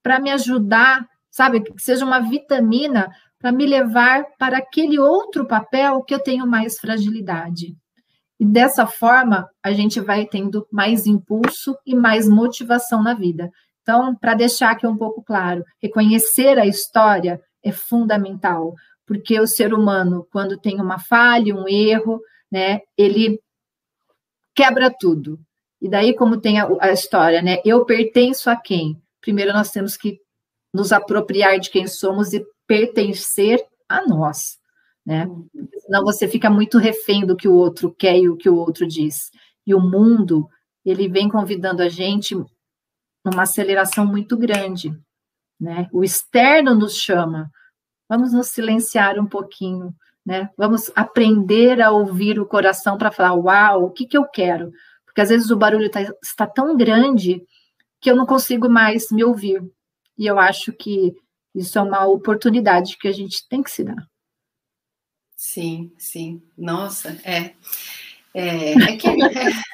[0.02, 3.10] para me ajudar, sabe, que seja uma vitamina
[3.40, 7.76] para me levar para aquele outro papel que eu tenho mais fragilidade.
[8.40, 13.50] E dessa forma, a gente vai tendo mais impulso e mais motivação na vida.
[13.82, 19.74] Então, para deixar aqui um pouco claro, reconhecer a história é fundamental, porque o ser
[19.74, 22.22] humano, quando tem uma falha, um erro,
[22.52, 23.42] né, ele
[24.56, 25.40] quebra tudo.
[25.82, 29.02] E daí, como tem a, a história, né, eu pertenço a quem?
[29.20, 30.20] Primeiro, nós temos que
[30.74, 34.58] nos apropriar de quem somos e pertencer a nós,
[35.06, 35.28] né?
[35.80, 38.88] Senão você fica muito refém do que o outro quer e o que o outro
[38.88, 39.30] diz.
[39.68, 40.50] E o mundo,
[40.84, 42.36] ele vem convidando a gente
[43.24, 44.94] numa aceleração muito grande,
[45.64, 45.88] né?
[45.94, 47.50] O externo nos chama.
[48.10, 49.96] Vamos nos silenciar um pouquinho,
[50.26, 50.50] né?
[50.58, 54.74] Vamos aprender a ouvir o coração para falar, uau, o que que eu quero?
[55.06, 57.42] Porque às vezes o barulho tá, está tão grande
[58.02, 59.64] que eu não consigo mais me ouvir.
[60.18, 61.16] E eu acho que
[61.56, 64.06] isso é uma oportunidade que a gente tem que se dar.
[65.38, 66.44] Sim, sim.
[66.58, 67.54] Nossa, é.
[68.36, 69.14] É, é que é,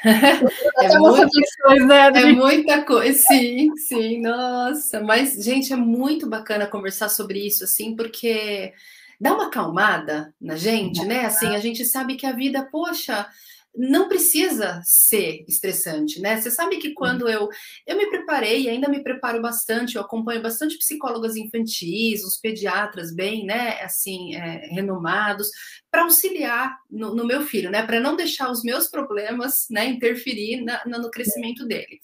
[0.84, 7.08] é, muito, né, é muita coisa, sim, sim, nossa, mas gente, é muito bacana conversar
[7.08, 8.74] sobre isso, assim, porque
[9.20, 11.26] dá uma acalmada na gente, né?
[11.26, 13.28] Assim, a gente sabe que a vida, poxa,
[13.76, 16.40] não precisa ser estressante, né?
[16.42, 17.48] Você sabe que quando eu
[17.86, 23.46] eu me preparei, ainda me preparo bastante, eu acompanho bastante psicólogas infantis, os pediatras bem,
[23.46, 25.50] né, assim, é, renomados,
[25.92, 30.62] para auxiliar no, no, meu filho, né, para não deixar os meus problemas, né, interferir
[30.64, 32.00] na, na, no crescimento dele.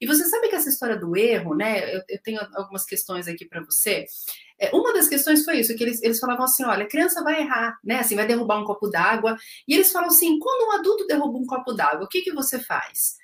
[0.00, 3.44] E você sabe que essa história do erro, né, eu, eu tenho algumas questões aqui
[3.44, 4.06] para você.
[4.60, 7.42] É, uma das questões foi isso, que eles, eles falavam assim, olha, a criança vai
[7.42, 8.00] errar, né?
[8.00, 9.36] Assim, vai derrubar um copo d'água.
[9.68, 12.58] E eles falam assim, quando um adulto derruba um copo d'água, o que, que você
[12.58, 13.16] faz?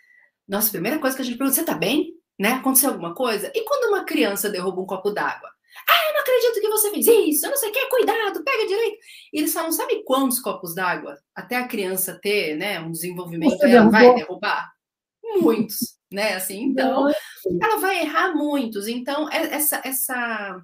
[0.46, 2.12] Nossa, primeira coisa que a gente pergunta, você tá bem?
[2.38, 2.52] Né?
[2.52, 3.50] Aconteceu alguma coisa?
[3.54, 5.53] E quando uma criança derruba um copo d'água?
[5.88, 8.66] Ah, eu não acredito que você fez isso, eu não sei o que, cuidado, pega
[8.66, 8.98] direito.
[9.32, 13.90] E eles falam, sabe quantos copos d'água até a criança ter, né, um desenvolvimento, ela
[13.90, 14.72] vai derrubar?
[15.22, 17.10] Muitos, né, assim, então,
[17.60, 18.86] ela vai errar muitos.
[18.86, 20.62] Então, é, essa, essa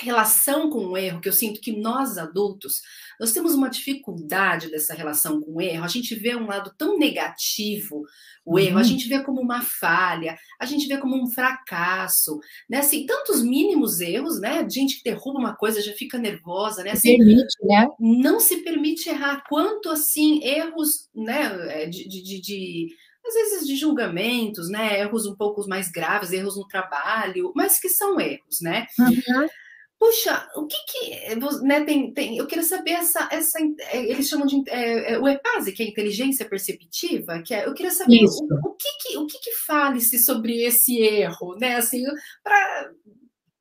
[0.00, 2.80] relação com o erro, que eu sinto que nós adultos,
[3.18, 5.84] nós temos uma dificuldade dessa relação com o erro.
[5.84, 8.04] A gente vê um lado tão negativo
[8.44, 8.84] o erro, a uhum.
[8.84, 12.78] gente vê como uma falha, a gente vê como um fracasso, né?
[12.78, 14.66] Assim, tantos mínimos erros, né?
[14.68, 16.92] Gente que derruba uma coisa já fica nervosa, né?
[16.92, 17.86] Assim, permite, né?
[18.00, 19.44] Não se permite errar.
[19.48, 21.82] Quanto assim erros, né?
[21.82, 22.88] É, de, de, de
[23.24, 25.00] às vezes de julgamentos, né?
[25.00, 28.86] Erros um pouco mais graves, erros no trabalho, mas que são erros, né?
[28.98, 29.48] Uhum.
[30.00, 33.58] Puxa, o que que né, tem, tem, Eu queria saber essa, essa
[33.92, 37.74] é, eles chamam de é, é, o EPASE, que é inteligência perceptiva, que é, eu
[37.74, 41.76] queria saber o, o, que que o que que fale-se sobre esse erro, né?
[41.76, 42.02] Assim,
[42.42, 42.90] para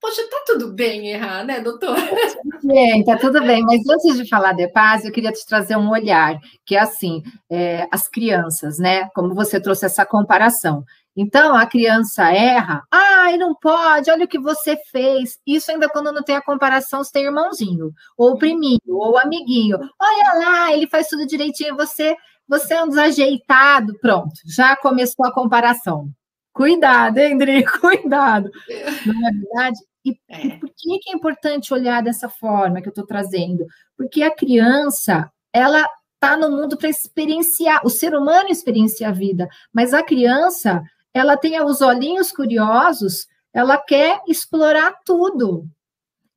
[0.02, 2.00] Poxa, tá tudo bem errar, né, doutora?
[2.64, 3.62] Bem, tá tudo bem.
[3.64, 7.22] Mas antes de falar de paz, eu queria te trazer um olhar, que é assim,
[7.50, 9.10] é, as crianças, né?
[9.14, 10.84] Como você trouxe essa comparação.
[11.16, 15.38] Então, a criança erra, ai, não pode, olha o que você fez.
[15.46, 19.78] Isso ainda quando não tem a comparação, você tem irmãozinho, ou priminho, ou amiguinho.
[20.00, 22.16] Olha lá, ele faz tudo direitinho, você,
[22.48, 23.98] você é um desajeitado.
[24.00, 26.10] Pronto, já começou a comparação.
[26.54, 27.64] Cuidado, hein, André?
[27.80, 28.50] Cuidado.
[29.06, 29.80] Não é verdade?
[30.06, 30.48] E, é.
[30.48, 33.66] e por que, que é importante olhar dessa forma que eu estou trazendo?
[33.98, 39.48] Porque a criança, ela está no mundo para experienciar, o ser humano experiencia a vida,
[39.74, 45.68] mas a criança, ela tem os olhinhos curiosos, ela quer explorar tudo.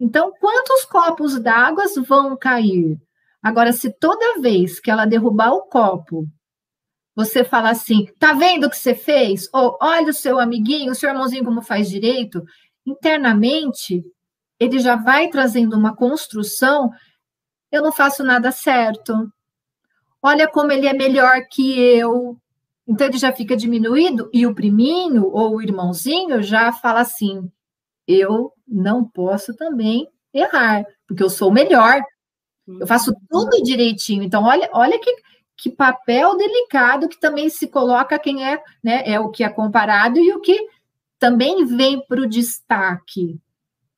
[0.01, 3.01] Então, quantos copos d'água vão cair?
[3.43, 6.27] Agora, se toda vez que ela derrubar o copo,
[7.15, 9.49] você fala assim, tá vendo o que você fez?
[9.53, 12.43] Ou olha o seu amiguinho, o seu irmãozinho como faz direito,
[12.87, 14.03] internamente
[14.59, 16.91] ele já vai trazendo uma construção.
[17.71, 19.33] Eu não faço nada certo.
[20.23, 22.39] Olha como ele é melhor que eu.
[22.87, 27.51] Então ele já fica diminuído e o priminho ou o irmãozinho já fala assim:
[28.07, 32.03] eu não posso também errar, porque eu sou o melhor.
[32.67, 33.17] Eu faço uhum.
[33.29, 34.23] tudo direitinho.
[34.23, 35.15] Então, olha, olha que,
[35.57, 39.03] que papel delicado que também se coloca quem é, né?
[39.05, 40.59] É o que é comparado e o que
[41.19, 43.41] também vem para o destaque,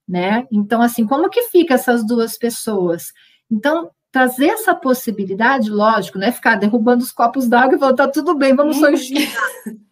[0.07, 0.47] né?
[0.51, 3.13] Então, assim, como que fica essas duas pessoas?
[3.51, 6.31] Então, trazer essa possibilidade, lógico, né?
[6.31, 9.27] Ficar derrubando os copos d'água e falar, tá tudo bem, vamos só enxugar.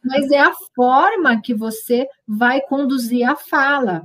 [0.00, 4.04] Mas é a forma que você vai conduzir a fala.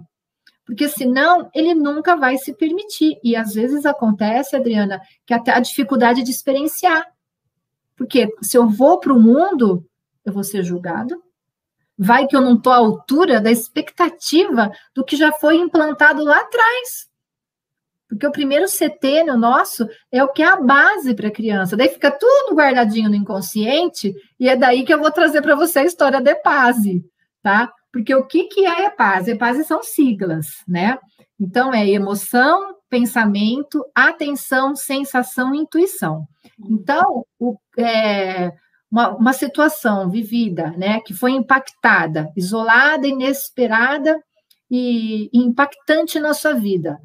[0.66, 3.20] Porque senão ele nunca vai se permitir.
[3.24, 7.06] E às vezes acontece, Adriana, que até a dificuldade de experienciar.
[7.96, 9.86] Porque se eu vou para o mundo,
[10.26, 11.22] eu vou ser julgado.
[11.96, 16.40] Vai que eu não estou à altura da expectativa do que já foi implantado lá
[16.40, 17.07] atrás.
[18.08, 21.76] Porque o primeiro CT no nosso é o que é a base para a criança.
[21.76, 25.80] Daí fica tudo guardadinho no inconsciente, e é daí que eu vou trazer para você
[25.80, 27.04] a história da EPASE,
[27.44, 27.72] tá?
[27.92, 29.32] Porque o que, que é a EPASE?
[29.32, 30.98] EPASE são siglas, né?
[31.40, 36.26] Então, é emoção, pensamento, atenção, sensação e intuição.
[36.60, 38.54] Então, o, é,
[38.90, 44.18] uma, uma situação vivida, né, que foi impactada, isolada, inesperada
[44.72, 46.98] e, e impactante na sua vida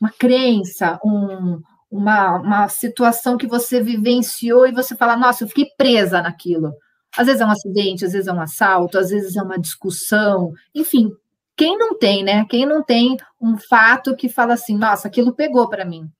[0.00, 5.66] uma crença, um, uma, uma situação que você vivenciou e você fala, nossa, eu fiquei
[5.76, 6.74] presa naquilo.
[7.16, 10.52] Às vezes é um acidente, às vezes é um assalto, às vezes é uma discussão,
[10.74, 11.10] enfim.
[11.56, 12.44] Quem não tem, né?
[12.50, 16.10] Quem não tem um fato que fala assim, nossa, aquilo pegou para mim.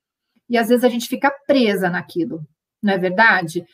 [0.48, 2.46] E às vezes a gente fica presa naquilo,
[2.82, 3.66] não é verdade?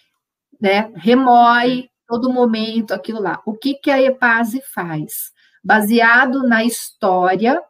[0.60, 0.90] Né?
[0.96, 3.40] Remói todo momento aquilo lá.
[3.46, 5.30] O que, que a EPASE faz?
[5.62, 7.62] Baseado na história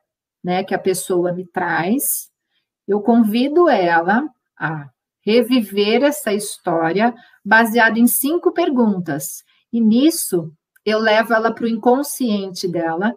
[0.42, 2.30] né, que a pessoa me traz,
[2.86, 4.28] eu convido ela
[4.58, 4.88] a
[5.24, 9.44] reviver essa história baseado em cinco perguntas.
[9.72, 10.52] E nisso,
[10.84, 13.14] eu levo ela para o inconsciente dela,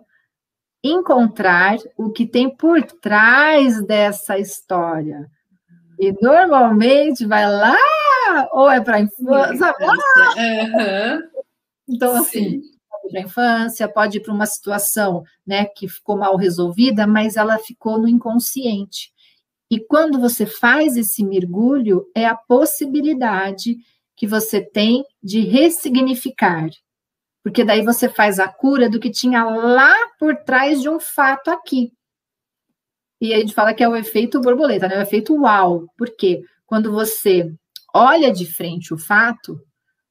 [0.84, 5.28] encontrar o que tem por trás dessa história.
[6.00, 7.76] E normalmente vai lá,
[8.52, 9.74] ou é para a infância.
[10.38, 11.30] Uhum.
[11.88, 12.75] Então, assim, Sim
[13.10, 17.58] para a infância, pode ir para uma situação né, que ficou mal resolvida, mas ela
[17.58, 19.12] ficou no inconsciente.
[19.70, 23.78] E quando você faz esse mergulho, é a possibilidade
[24.15, 26.70] que você tem de ressignificar.
[27.44, 31.50] Porque daí você faz a cura do que tinha lá por trás de um fato
[31.50, 31.91] aqui.
[33.22, 34.98] E a gente fala que é o efeito borboleta, né?
[34.98, 35.86] O efeito uau.
[35.98, 37.52] Porque quando você
[37.94, 39.60] olha de frente o fato,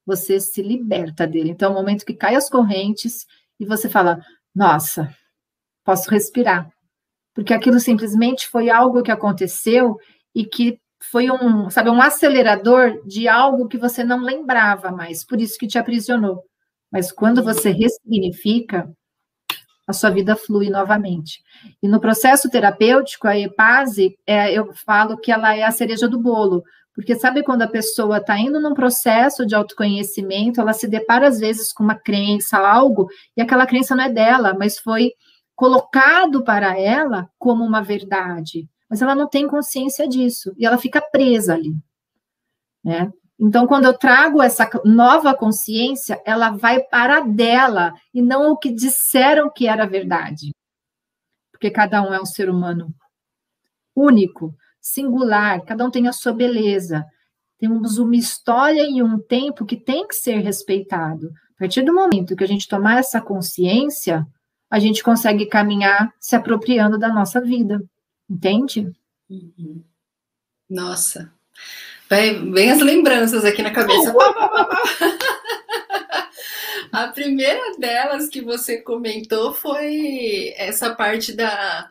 [0.06, 1.50] você se liberta dele.
[1.50, 3.26] Então, é o momento que cai as correntes
[3.58, 4.20] e você fala:
[4.54, 5.14] Nossa,
[5.84, 6.68] posso respirar.
[7.34, 9.96] Porque aquilo simplesmente foi algo que aconteceu
[10.34, 10.78] e que
[11.10, 15.66] foi um, sabe, um acelerador de algo que você não lembrava mais, por isso que
[15.66, 16.42] te aprisionou.
[16.90, 18.88] Mas quando você ressignifica,
[19.86, 21.42] a sua vida flui novamente.
[21.82, 26.18] E no processo terapêutico, a EPASE, é, eu falo que ela é a cereja do
[26.18, 26.62] bolo,
[26.94, 31.40] porque sabe quando a pessoa está indo num processo de autoconhecimento, ela se depara às
[31.40, 35.12] vezes com uma crença, algo, e aquela crença não é dela, mas foi
[35.56, 38.68] colocado para ela como uma verdade.
[38.88, 41.74] Mas ela não tem consciência disso, e ela fica presa ali.
[42.84, 43.10] Né?
[43.40, 48.70] Então, quando eu trago essa nova consciência, ela vai para dela, e não o que
[48.70, 50.52] disseram que era verdade.
[51.50, 52.94] Porque cada um é um ser humano
[53.96, 57.06] único, singular, cada um tem a sua beleza.
[57.58, 61.32] Temos uma história e um tempo que tem que ser respeitado.
[61.56, 64.26] A partir do momento que a gente tomar essa consciência,
[64.70, 67.82] a gente consegue caminhar se apropriando da nossa vida.
[68.28, 68.92] Entende?
[69.30, 69.82] Uhum.
[70.68, 71.32] Nossa.
[72.10, 74.12] Vem, vem as lembranças aqui na cabeça.
[76.92, 81.90] a primeira delas que você comentou foi essa parte da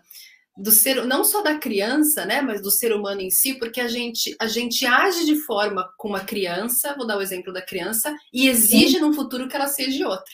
[0.55, 3.87] do ser, não só da criança, né, mas do ser humano em si, porque a
[3.87, 8.15] gente, a gente age de forma com uma criança, vou dar o exemplo da criança,
[8.31, 10.33] e exige no futuro que ela seja outra,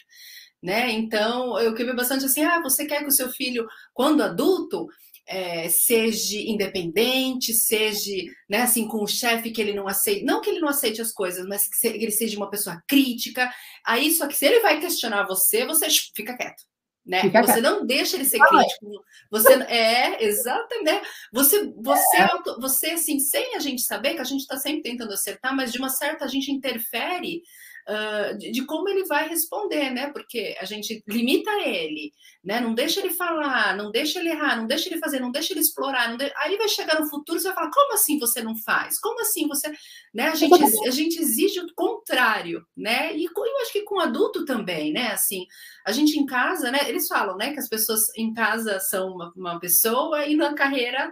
[0.61, 0.91] né?
[0.91, 4.87] Então, eu queria bastante assim, ah, você quer que o seu filho, quando adulto,
[5.25, 8.11] é, seja independente, seja,
[8.49, 11.13] né, assim, com o chefe que ele não aceite, não que ele não aceite as
[11.13, 13.49] coisas, mas que ele seja uma pessoa crítica.
[13.85, 16.63] Aí, só que se ele vai questionar você, você fica quieto
[17.09, 17.21] né?
[17.21, 19.03] Fica você não deixa ele ser crítico.
[19.31, 20.83] Você é exatamente.
[20.83, 21.01] Né?
[21.33, 22.27] Você, você, é.
[22.59, 25.79] você assim, sem a gente saber que a gente está sempre tentando acertar, mas de
[25.79, 27.41] uma certa a gente interfere
[27.89, 30.11] uh, de, de, como ele vai responder, né?
[30.11, 32.13] Porque a gente limita ele,
[32.43, 32.59] né?
[32.59, 35.61] Não deixa ele falar, não deixa ele errar, não deixa ele fazer, não deixa ele
[35.61, 36.15] explorar.
[36.15, 36.31] De...
[36.37, 38.99] Aí vai chegar no futuro, você vai falar, como assim você não faz?
[38.99, 39.71] Como assim você.
[40.13, 40.27] Né?
[40.27, 43.15] A, gente, a gente exige o contrário, né?
[43.17, 45.11] E eu acho que com adulto também, né?
[45.11, 45.45] Assim,
[45.85, 46.79] a gente em casa, né?
[46.87, 51.11] Eles falam, né, que as pessoas em casa são uma, uma pessoa e na carreira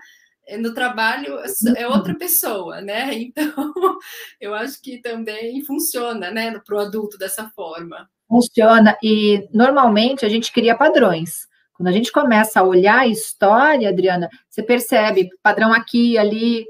[0.55, 1.39] no trabalho
[1.75, 3.11] é outra pessoa, né?
[3.17, 3.99] Então,
[4.39, 8.09] eu acho que também funciona, né, para o adulto dessa forma.
[8.27, 11.47] Funciona, e normalmente a gente cria padrões.
[11.73, 16.65] Quando a gente começa a olhar a história, Adriana, você percebe padrão aqui, ali,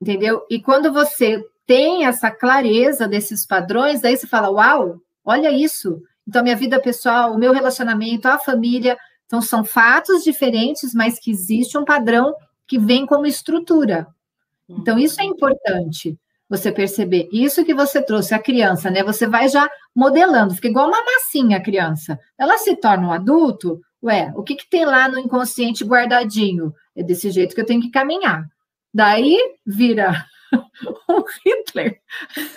[0.00, 0.44] entendeu?
[0.50, 6.02] E quando você tem essa clareza desses padrões, daí você fala: Uau, olha isso.
[6.28, 11.30] Então, minha vida pessoal, o meu relacionamento, a família, então são fatos diferentes, mas que
[11.30, 12.34] existe um padrão
[12.66, 14.06] que vem como estrutura.
[14.68, 15.30] Então, isso é uhum.
[15.30, 17.28] importante você perceber.
[17.32, 19.02] Isso que você trouxe, a criança, né?
[19.02, 22.18] Você vai já modelando, fica igual uma massinha a criança.
[22.38, 26.72] Ela se torna um adulto, ué, o que, que tem lá no inconsciente guardadinho?
[26.94, 28.44] É desse jeito que eu tenho que caminhar.
[28.94, 29.36] Daí
[29.66, 30.24] vira
[31.08, 32.00] um Hitler.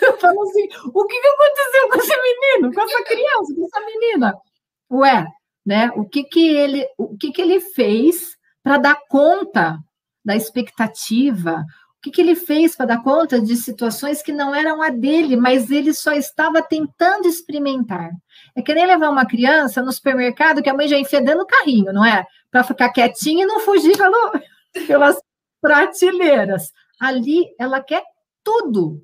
[0.00, 3.86] Eu falo assim: o que, que aconteceu com esse menino, com essa criança, com essa
[3.86, 4.34] menina?
[4.90, 5.26] Ué,
[5.66, 5.90] né?
[5.96, 9.78] O que que ele, o que que ele fez para dar conta
[10.24, 11.64] da expectativa.
[11.98, 15.36] O que, que ele fez para dar conta de situações que não eram a dele,
[15.36, 18.10] mas ele só estava tentando experimentar?
[18.56, 21.46] É que nem levar uma criança no supermercado que a mãe já enfia dentro do
[21.46, 22.24] carrinho, não é?
[22.50, 24.32] Para ficar quietinha e não fugir pelo,
[24.86, 25.16] pelas
[25.60, 26.72] prateleiras.
[26.98, 28.02] Ali ela quer
[28.42, 29.02] tudo.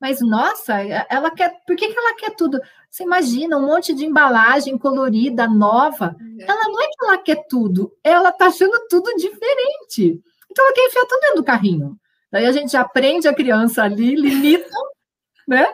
[0.00, 0.74] Mas, nossa,
[1.08, 1.50] ela quer.
[1.66, 2.60] Por que, que ela quer tudo?
[2.90, 6.14] Você imagina um monte de embalagem colorida, nova.
[6.38, 6.44] É.
[6.44, 10.20] Ela não é que ela quer tudo, ela está achando tudo diferente.
[10.54, 11.98] Então, ela quer enfiar tudo dentro do carrinho.
[12.30, 14.70] Daí a gente aprende a criança ali, limita,
[15.48, 15.66] né?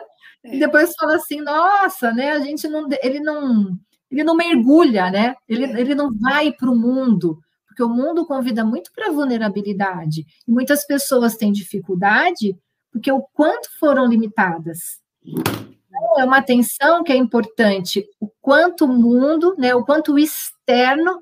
[0.43, 2.31] E depois fala assim, nossa, né?
[2.31, 3.77] A gente não, ele não,
[4.09, 5.35] ele não mergulha, né?
[5.47, 5.79] Ele, é.
[5.79, 10.25] ele não vai para o mundo, porque o mundo convida muito para vulnerabilidade.
[10.47, 12.57] E muitas pessoas têm dificuldade
[12.91, 14.99] porque o quanto foram limitadas.
[15.23, 19.75] Então, é uma atenção que é importante, o quanto o mundo, né?
[19.75, 21.19] O quanto o externo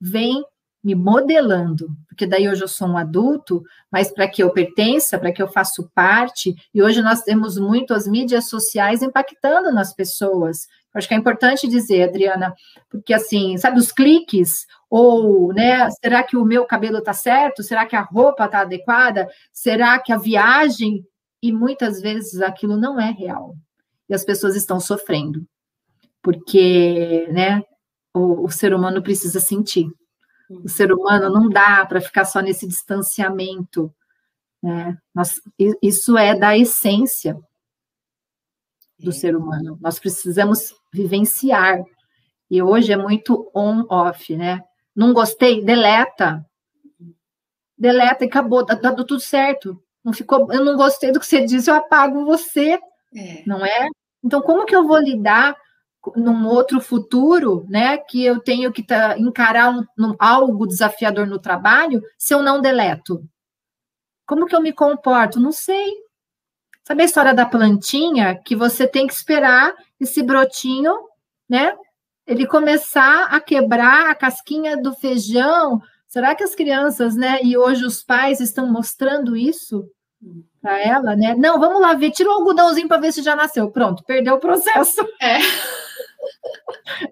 [0.00, 0.42] vem
[0.86, 3.60] me modelando, porque daí hoje eu sou um adulto,
[3.90, 7.92] mas para que eu pertença, para que eu faça parte, e hoje nós temos muito
[7.92, 10.68] as mídias sociais impactando nas pessoas.
[10.94, 12.54] Eu acho que é importante dizer, Adriana,
[12.88, 17.64] porque assim, sabe, os cliques, ou, né, será que o meu cabelo está certo?
[17.64, 19.26] Será que a roupa está adequada?
[19.52, 21.04] Será que a viagem?
[21.42, 23.56] E muitas vezes aquilo não é real.
[24.08, 25.44] E as pessoas estão sofrendo,
[26.22, 27.64] porque, né,
[28.14, 29.88] o, o ser humano precisa sentir.
[30.50, 33.92] O ser humano não dá para ficar só nesse distanciamento.
[34.62, 34.96] Né?
[35.14, 35.40] Nós,
[35.82, 37.36] isso é da essência
[38.98, 39.78] do ser humano.
[39.80, 41.82] Nós precisamos vivenciar.
[42.50, 44.62] E hoje é muito on-off, né?
[44.94, 45.64] Não gostei?
[45.64, 46.44] Deleta.
[47.76, 49.82] Deleta e acabou, tá, tá tudo certo.
[50.02, 52.78] Não ficou, eu não gostei do que você disse, eu apago você.
[53.14, 53.42] É.
[53.44, 53.88] Não é?
[54.24, 55.56] Então, como que eu vou lidar
[56.14, 61.38] num outro futuro, né, que eu tenho que tá, encarar um, um, algo desafiador no
[61.38, 63.22] trabalho, se eu não deleto?
[64.26, 65.40] Como que eu me comporto?
[65.40, 65.92] Não sei.
[66.84, 70.92] Sabe a história da plantinha que você tem que esperar esse brotinho,
[71.48, 71.76] né?
[72.26, 75.80] Ele começar a quebrar a casquinha do feijão.
[76.06, 79.88] Será que as crianças, né, e hoje os pais estão mostrando isso
[80.60, 81.34] para ela, né?
[81.36, 83.70] Não, vamos lá ver, tira o algodãozinho para ver se já nasceu.
[83.70, 85.00] Pronto, perdeu o processo.
[85.20, 85.38] É.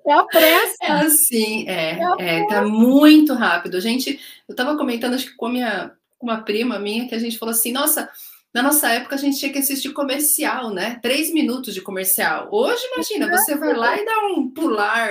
[0.07, 0.77] É a pressa.
[0.83, 1.99] É assim, é.
[2.19, 3.77] É, é tá muito rápido.
[3.77, 7.19] A gente, eu estava comentando acho que com, minha, com uma prima minha que a
[7.19, 8.11] gente falou assim, nossa,
[8.55, 11.01] na nossa época a gente tinha que assistir comercial, né?
[11.03, 12.49] Três minutos de comercial.
[12.53, 15.11] Hoje, imagina, você vai lá e dá um pular,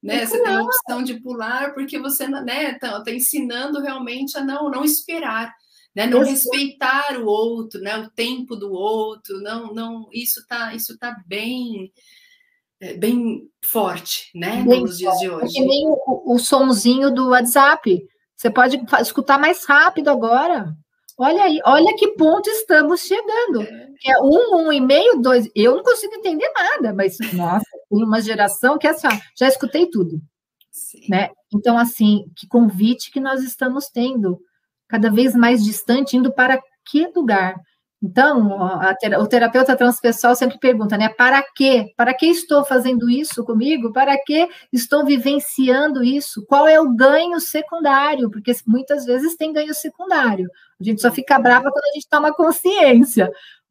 [0.00, 0.24] né?
[0.24, 4.70] Você tem a opção de pular porque você, né, tá, tá ensinando realmente a não,
[4.70, 5.52] não esperar.
[5.96, 10.96] Né, não respeitar o outro, né, o tempo do outro, não, não, isso tá, isso
[10.96, 11.90] tá bem,
[12.96, 15.58] bem forte, né, bem nos dias de hoje.
[15.58, 18.02] É nem o, o somzinho do WhatsApp.
[18.36, 20.72] Você pode escutar mais rápido agora.
[21.16, 23.62] Olha aí, olha que ponto estamos chegando.
[23.62, 25.50] É, é um, um e meio, dois.
[25.54, 29.48] Eu não consigo entender nada, mas nossa, tem uma geração que é assim, ó, já
[29.48, 30.20] escutei tudo.
[30.70, 31.00] Sim.
[31.08, 31.30] Né?
[31.52, 34.38] Então, assim, que convite que nós estamos tendo,
[34.86, 37.56] cada vez mais distante, indo para que lugar?
[38.00, 38.56] Então,
[39.20, 41.08] o terapeuta transpessoal sempre pergunta, né?
[41.08, 41.92] Para quê?
[41.96, 43.92] Para que estou fazendo isso comigo?
[43.92, 46.46] Para que estou vivenciando isso?
[46.46, 48.30] Qual é o ganho secundário?
[48.30, 50.48] Porque muitas vezes tem ganho secundário.
[50.80, 53.28] A gente só fica brava quando a gente toma consciência.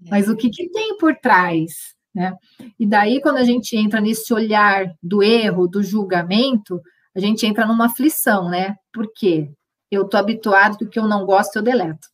[0.10, 1.96] Mas o que, que tem por trás?
[2.14, 2.34] Né?
[2.78, 6.82] E daí, quando a gente entra nesse olhar do erro, do julgamento,
[7.16, 8.76] a gente entra numa aflição, né?
[8.92, 9.50] Por quê?
[9.90, 12.08] Eu estou habituado do que eu não gosto, eu deleto.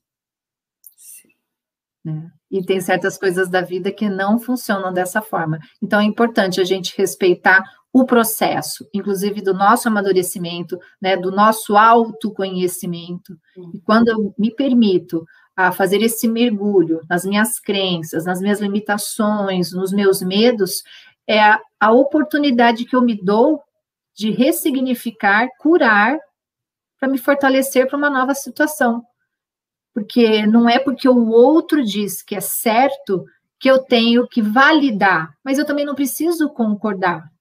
[2.04, 2.30] Né?
[2.52, 5.60] E tem certas coisas da vida que não funcionam dessa forma.
[5.82, 11.78] Então é importante a gente respeitar o processo, inclusive do nosso amadurecimento, né, do nosso
[11.78, 13.38] autoconhecimento.
[13.74, 15.24] E quando eu me permito
[15.56, 20.82] a fazer esse mergulho nas minhas crenças, nas minhas limitações, nos meus medos,
[21.28, 23.62] é a, a oportunidade que eu me dou
[24.16, 26.18] de ressignificar, curar,
[27.00, 29.04] para me fortalecer para uma nova situação
[29.94, 33.26] porque não é porque o outro diz que é certo
[33.60, 37.32] que eu tenho que validar, mas eu também não preciso concordar,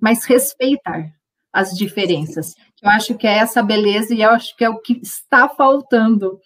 [0.00, 1.12] mas respeitar
[1.52, 2.54] as diferenças.
[2.82, 6.38] Eu acho que é essa beleza e eu acho que é o que está faltando,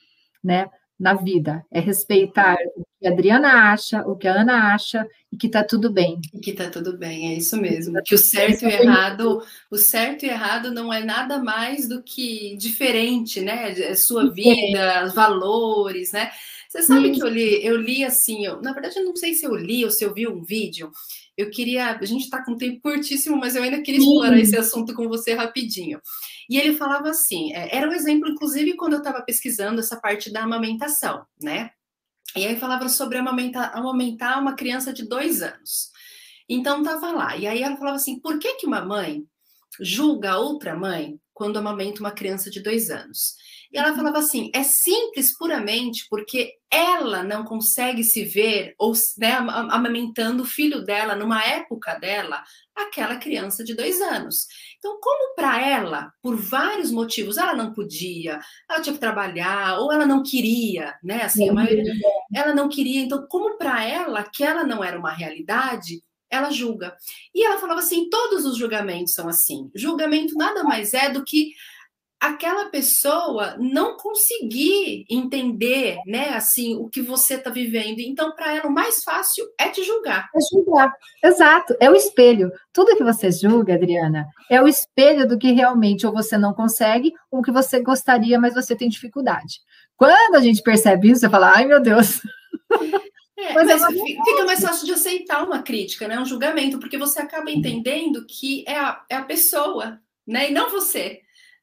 [0.42, 0.70] né?
[1.00, 5.36] Na vida, é respeitar o que a Adriana acha, o que a Ana acha e
[5.36, 6.20] que tá tudo bem.
[6.34, 8.02] E que tá tudo bem, é isso mesmo.
[8.04, 12.02] Que o certo e o errado, o certo e errado não é nada mais do
[12.02, 13.72] que diferente, né?
[13.80, 16.30] É sua vida, valores, né?
[16.68, 19.44] Você sabe que eu li, eu li assim, eu, na verdade eu não sei se
[19.44, 20.92] eu li ou se eu vi um vídeo.
[21.36, 24.56] Eu queria, a gente está com um tempo curtíssimo, mas eu ainda queria explorar esse
[24.56, 25.98] assunto com você rapidinho.
[26.50, 30.32] E ele falava assim: é, era um exemplo, inclusive, quando eu estava pesquisando essa parte
[30.32, 31.70] da amamentação, né?
[32.36, 35.90] E aí falava sobre amamentar, amamentar uma criança de dois anos.
[36.48, 37.36] Então tava lá.
[37.36, 39.24] E aí ela falava assim: por que, que uma mãe
[39.80, 43.34] julga outra mãe quando amamenta uma criança de dois anos?
[43.72, 49.32] E ela falava assim: é simples puramente porque ela não consegue se ver ou né,
[49.32, 52.42] amamentando o filho dela numa época dela,
[52.74, 54.46] aquela criança de dois anos.
[54.78, 59.92] Então, como para ela, por vários motivos, ela não podia, ela tinha que trabalhar, ou
[59.92, 61.22] ela não queria, né?
[61.22, 61.92] Assim, a maioria,
[62.34, 63.00] ela não queria.
[63.00, 66.96] Então, como para ela, que ela não era uma realidade, ela julga.
[67.34, 69.70] E ela falava assim: todos os julgamentos são assim.
[69.74, 71.52] Julgamento nada mais é do que
[72.20, 77.98] aquela pessoa não conseguir entender, né, assim, o que você está vivendo.
[77.98, 80.28] Então, para ela, o mais fácil é te julgar.
[80.36, 80.92] É julgar,
[81.24, 81.74] exato.
[81.80, 82.52] É o espelho.
[82.74, 87.10] Tudo que você julga, Adriana, é o espelho do que realmente ou você não consegue,
[87.30, 89.60] ou que você gostaria, mas você tem dificuldade.
[89.96, 92.20] Quando a gente percebe isso, você fala, ai, meu Deus.
[93.46, 96.18] É, mas, mas fica mais fácil de aceitar uma crítica, né?
[96.18, 100.50] Um julgamento, porque você acaba entendendo que é a, é a pessoa, né?
[100.50, 101.22] E não você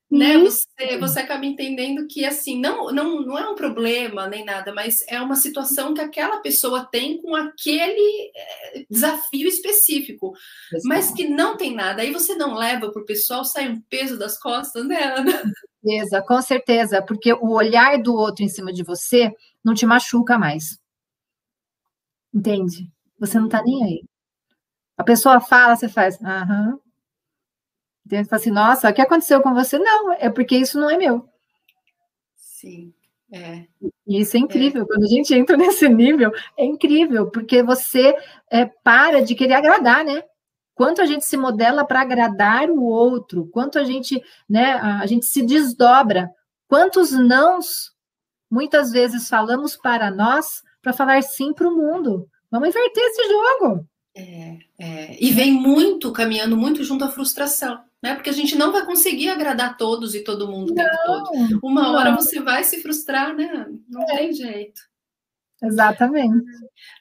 [0.10, 0.38] né?
[0.38, 5.04] Você, você acaba entendendo que assim não, não, não é um problema nem nada, mas
[5.08, 10.34] é uma situação que aquela pessoa tem com aquele eh, desafio específico,
[10.72, 10.88] Exato.
[10.88, 12.02] mas que não tem nada.
[12.02, 15.24] Aí você não leva para o pessoal, sai um peso das costas dela.
[15.24, 15.34] Né?
[15.34, 19.30] Com certeza, com certeza, porque o olhar do outro em cima de você
[19.64, 20.80] não te machuca mais.
[22.34, 22.92] Entende?
[23.20, 24.04] Você não tá nem aí.
[24.98, 26.80] A pessoa fala, você faz, aham,
[28.08, 29.78] então, fala assim, nossa, o que aconteceu com você?
[29.78, 31.28] Não, é porque isso não é meu.
[32.36, 32.94] Sim,
[33.32, 33.66] é.
[34.08, 34.86] E isso é incrível, é.
[34.86, 38.16] quando a gente entra nesse nível, é incrível, porque você
[38.50, 40.24] é, para de querer agradar, né?
[40.74, 45.26] Quanto a gente se modela para agradar o outro, quanto a gente, né, a gente
[45.26, 46.30] se desdobra,
[46.68, 47.92] quantos nãos
[48.50, 52.30] muitas vezes falamos para nós para falar sim para o mundo.
[52.50, 53.86] Vamos inverter esse jogo.
[54.16, 58.14] É, é, e vem muito, caminhando muito junto à frustração né?
[58.14, 61.60] Porque a gente não vai conseguir agradar todos e todo mundo o tempo todo.
[61.64, 63.68] Uma hora você vai se frustrar, né?
[63.90, 64.06] Não é.
[64.06, 64.82] tem jeito.
[65.64, 66.46] Exatamente.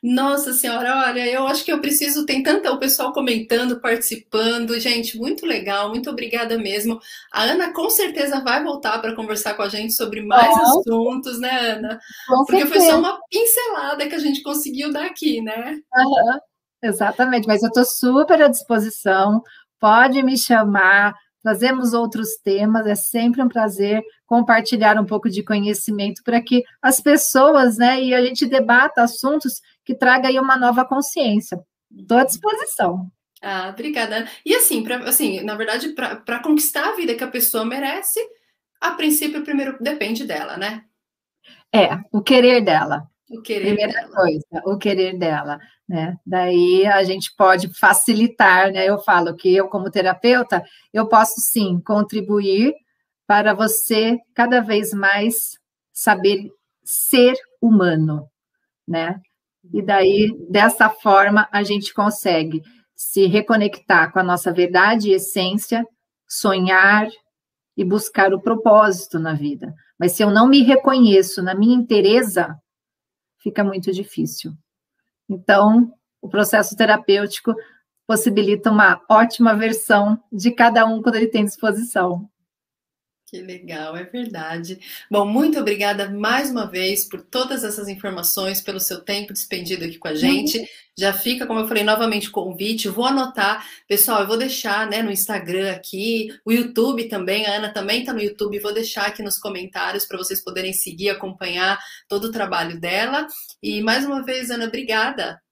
[0.03, 5.19] Nossa senhora, olha, eu acho que eu preciso, tem tanto o pessoal comentando, participando, gente,
[5.19, 6.99] muito legal, muito obrigada mesmo.
[7.31, 10.81] A Ana com certeza vai voltar para conversar com a gente sobre mais Nossa.
[10.81, 12.01] assuntos, né, Ana?
[12.27, 12.85] Com Porque certeza.
[12.85, 15.79] foi só uma pincelada que a gente conseguiu dar aqui, né?
[15.95, 16.39] Uhum.
[16.83, 19.43] Exatamente, mas eu estou super à disposição
[19.81, 21.15] pode me chamar,
[21.47, 27.01] trazemos outros temas, é sempre um prazer compartilhar um pouco de conhecimento para que as
[27.01, 31.57] pessoas, né, e a gente debata assuntos que traga aí uma nova consciência.
[31.97, 33.09] Estou à disposição.
[33.41, 34.29] Ah, obrigada.
[34.45, 38.19] E assim, pra, assim na verdade, para conquistar a vida que a pessoa merece,
[38.81, 40.83] a princípio, primeiro depende dela, né?
[41.73, 43.09] É, o querer dela.
[43.29, 44.15] O querer Primeira dela.
[44.15, 45.59] coisa, o querer dela,
[45.89, 46.17] né?
[46.25, 48.89] Daí a gente pode facilitar, né?
[48.89, 50.63] Eu falo que eu, como terapeuta,
[50.93, 52.73] eu posso sim contribuir
[53.27, 55.59] para você cada vez mais
[55.93, 56.49] saber
[56.85, 58.29] ser humano,
[58.87, 59.21] né?
[59.75, 62.63] E daí, dessa forma, a gente consegue
[62.95, 65.85] se reconectar com a nossa verdade e essência,
[66.29, 67.09] sonhar
[67.77, 69.75] e buscar o propósito na vida.
[69.99, 72.57] Mas se eu não me reconheço na minha inteireza,
[73.47, 74.53] fica muito difícil.
[75.31, 77.55] Então, o processo terapêutico
[78.05, 82.29] possibilita uma ótima versão de cada um quando ele tem disposição.
[83.29, 84.79] Que legal, é verdade.
[85.11, 89.99] Bom, muito obrigada mais uma vez por todas essas informações, pelo seu tempo despendido aqui
[89.99, 90.65] com a gente.
[90.97, 92.89] Já fica, como eu falei, novamente convite.
[92.89, 97.73] Vou anotar, pessoal, eu vou deixar né, no Instagram aqui, o YouTube também, a Ana
[97.73, 102.27] também está no YouTube, vou deixar aqui nos comentários para vocês poderem seguir, acompanhar todo
[102.27, 103.27] o trabalho dela.
[103.61, 105.43] E mais uma vez, Ana, obrigada.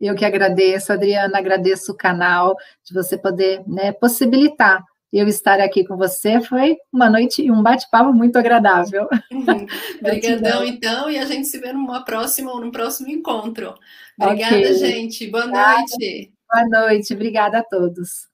[0.00, 5.84] Eu que agradeço, Adriana, agradeço o canal de você poder né, possibilitar eu estar aqui
[5.84, 6.40] com você.
[6.40, 9.08] Foi uma noite e um bate-papo muito agradável.
[9.30, 9.66] Uhum.
[10.00, 13.74] Obrigadão, então, e a gente se vê numa próxima ou num próximo encontro.
[14.18, 14.74] Obrigada, okay.
[14.74, 15.26] gente.
[15.28, 16.32] Boa noite.
[16.48, 17.12] Boa noite.
[17.12, 18.29] Obrigada a todos.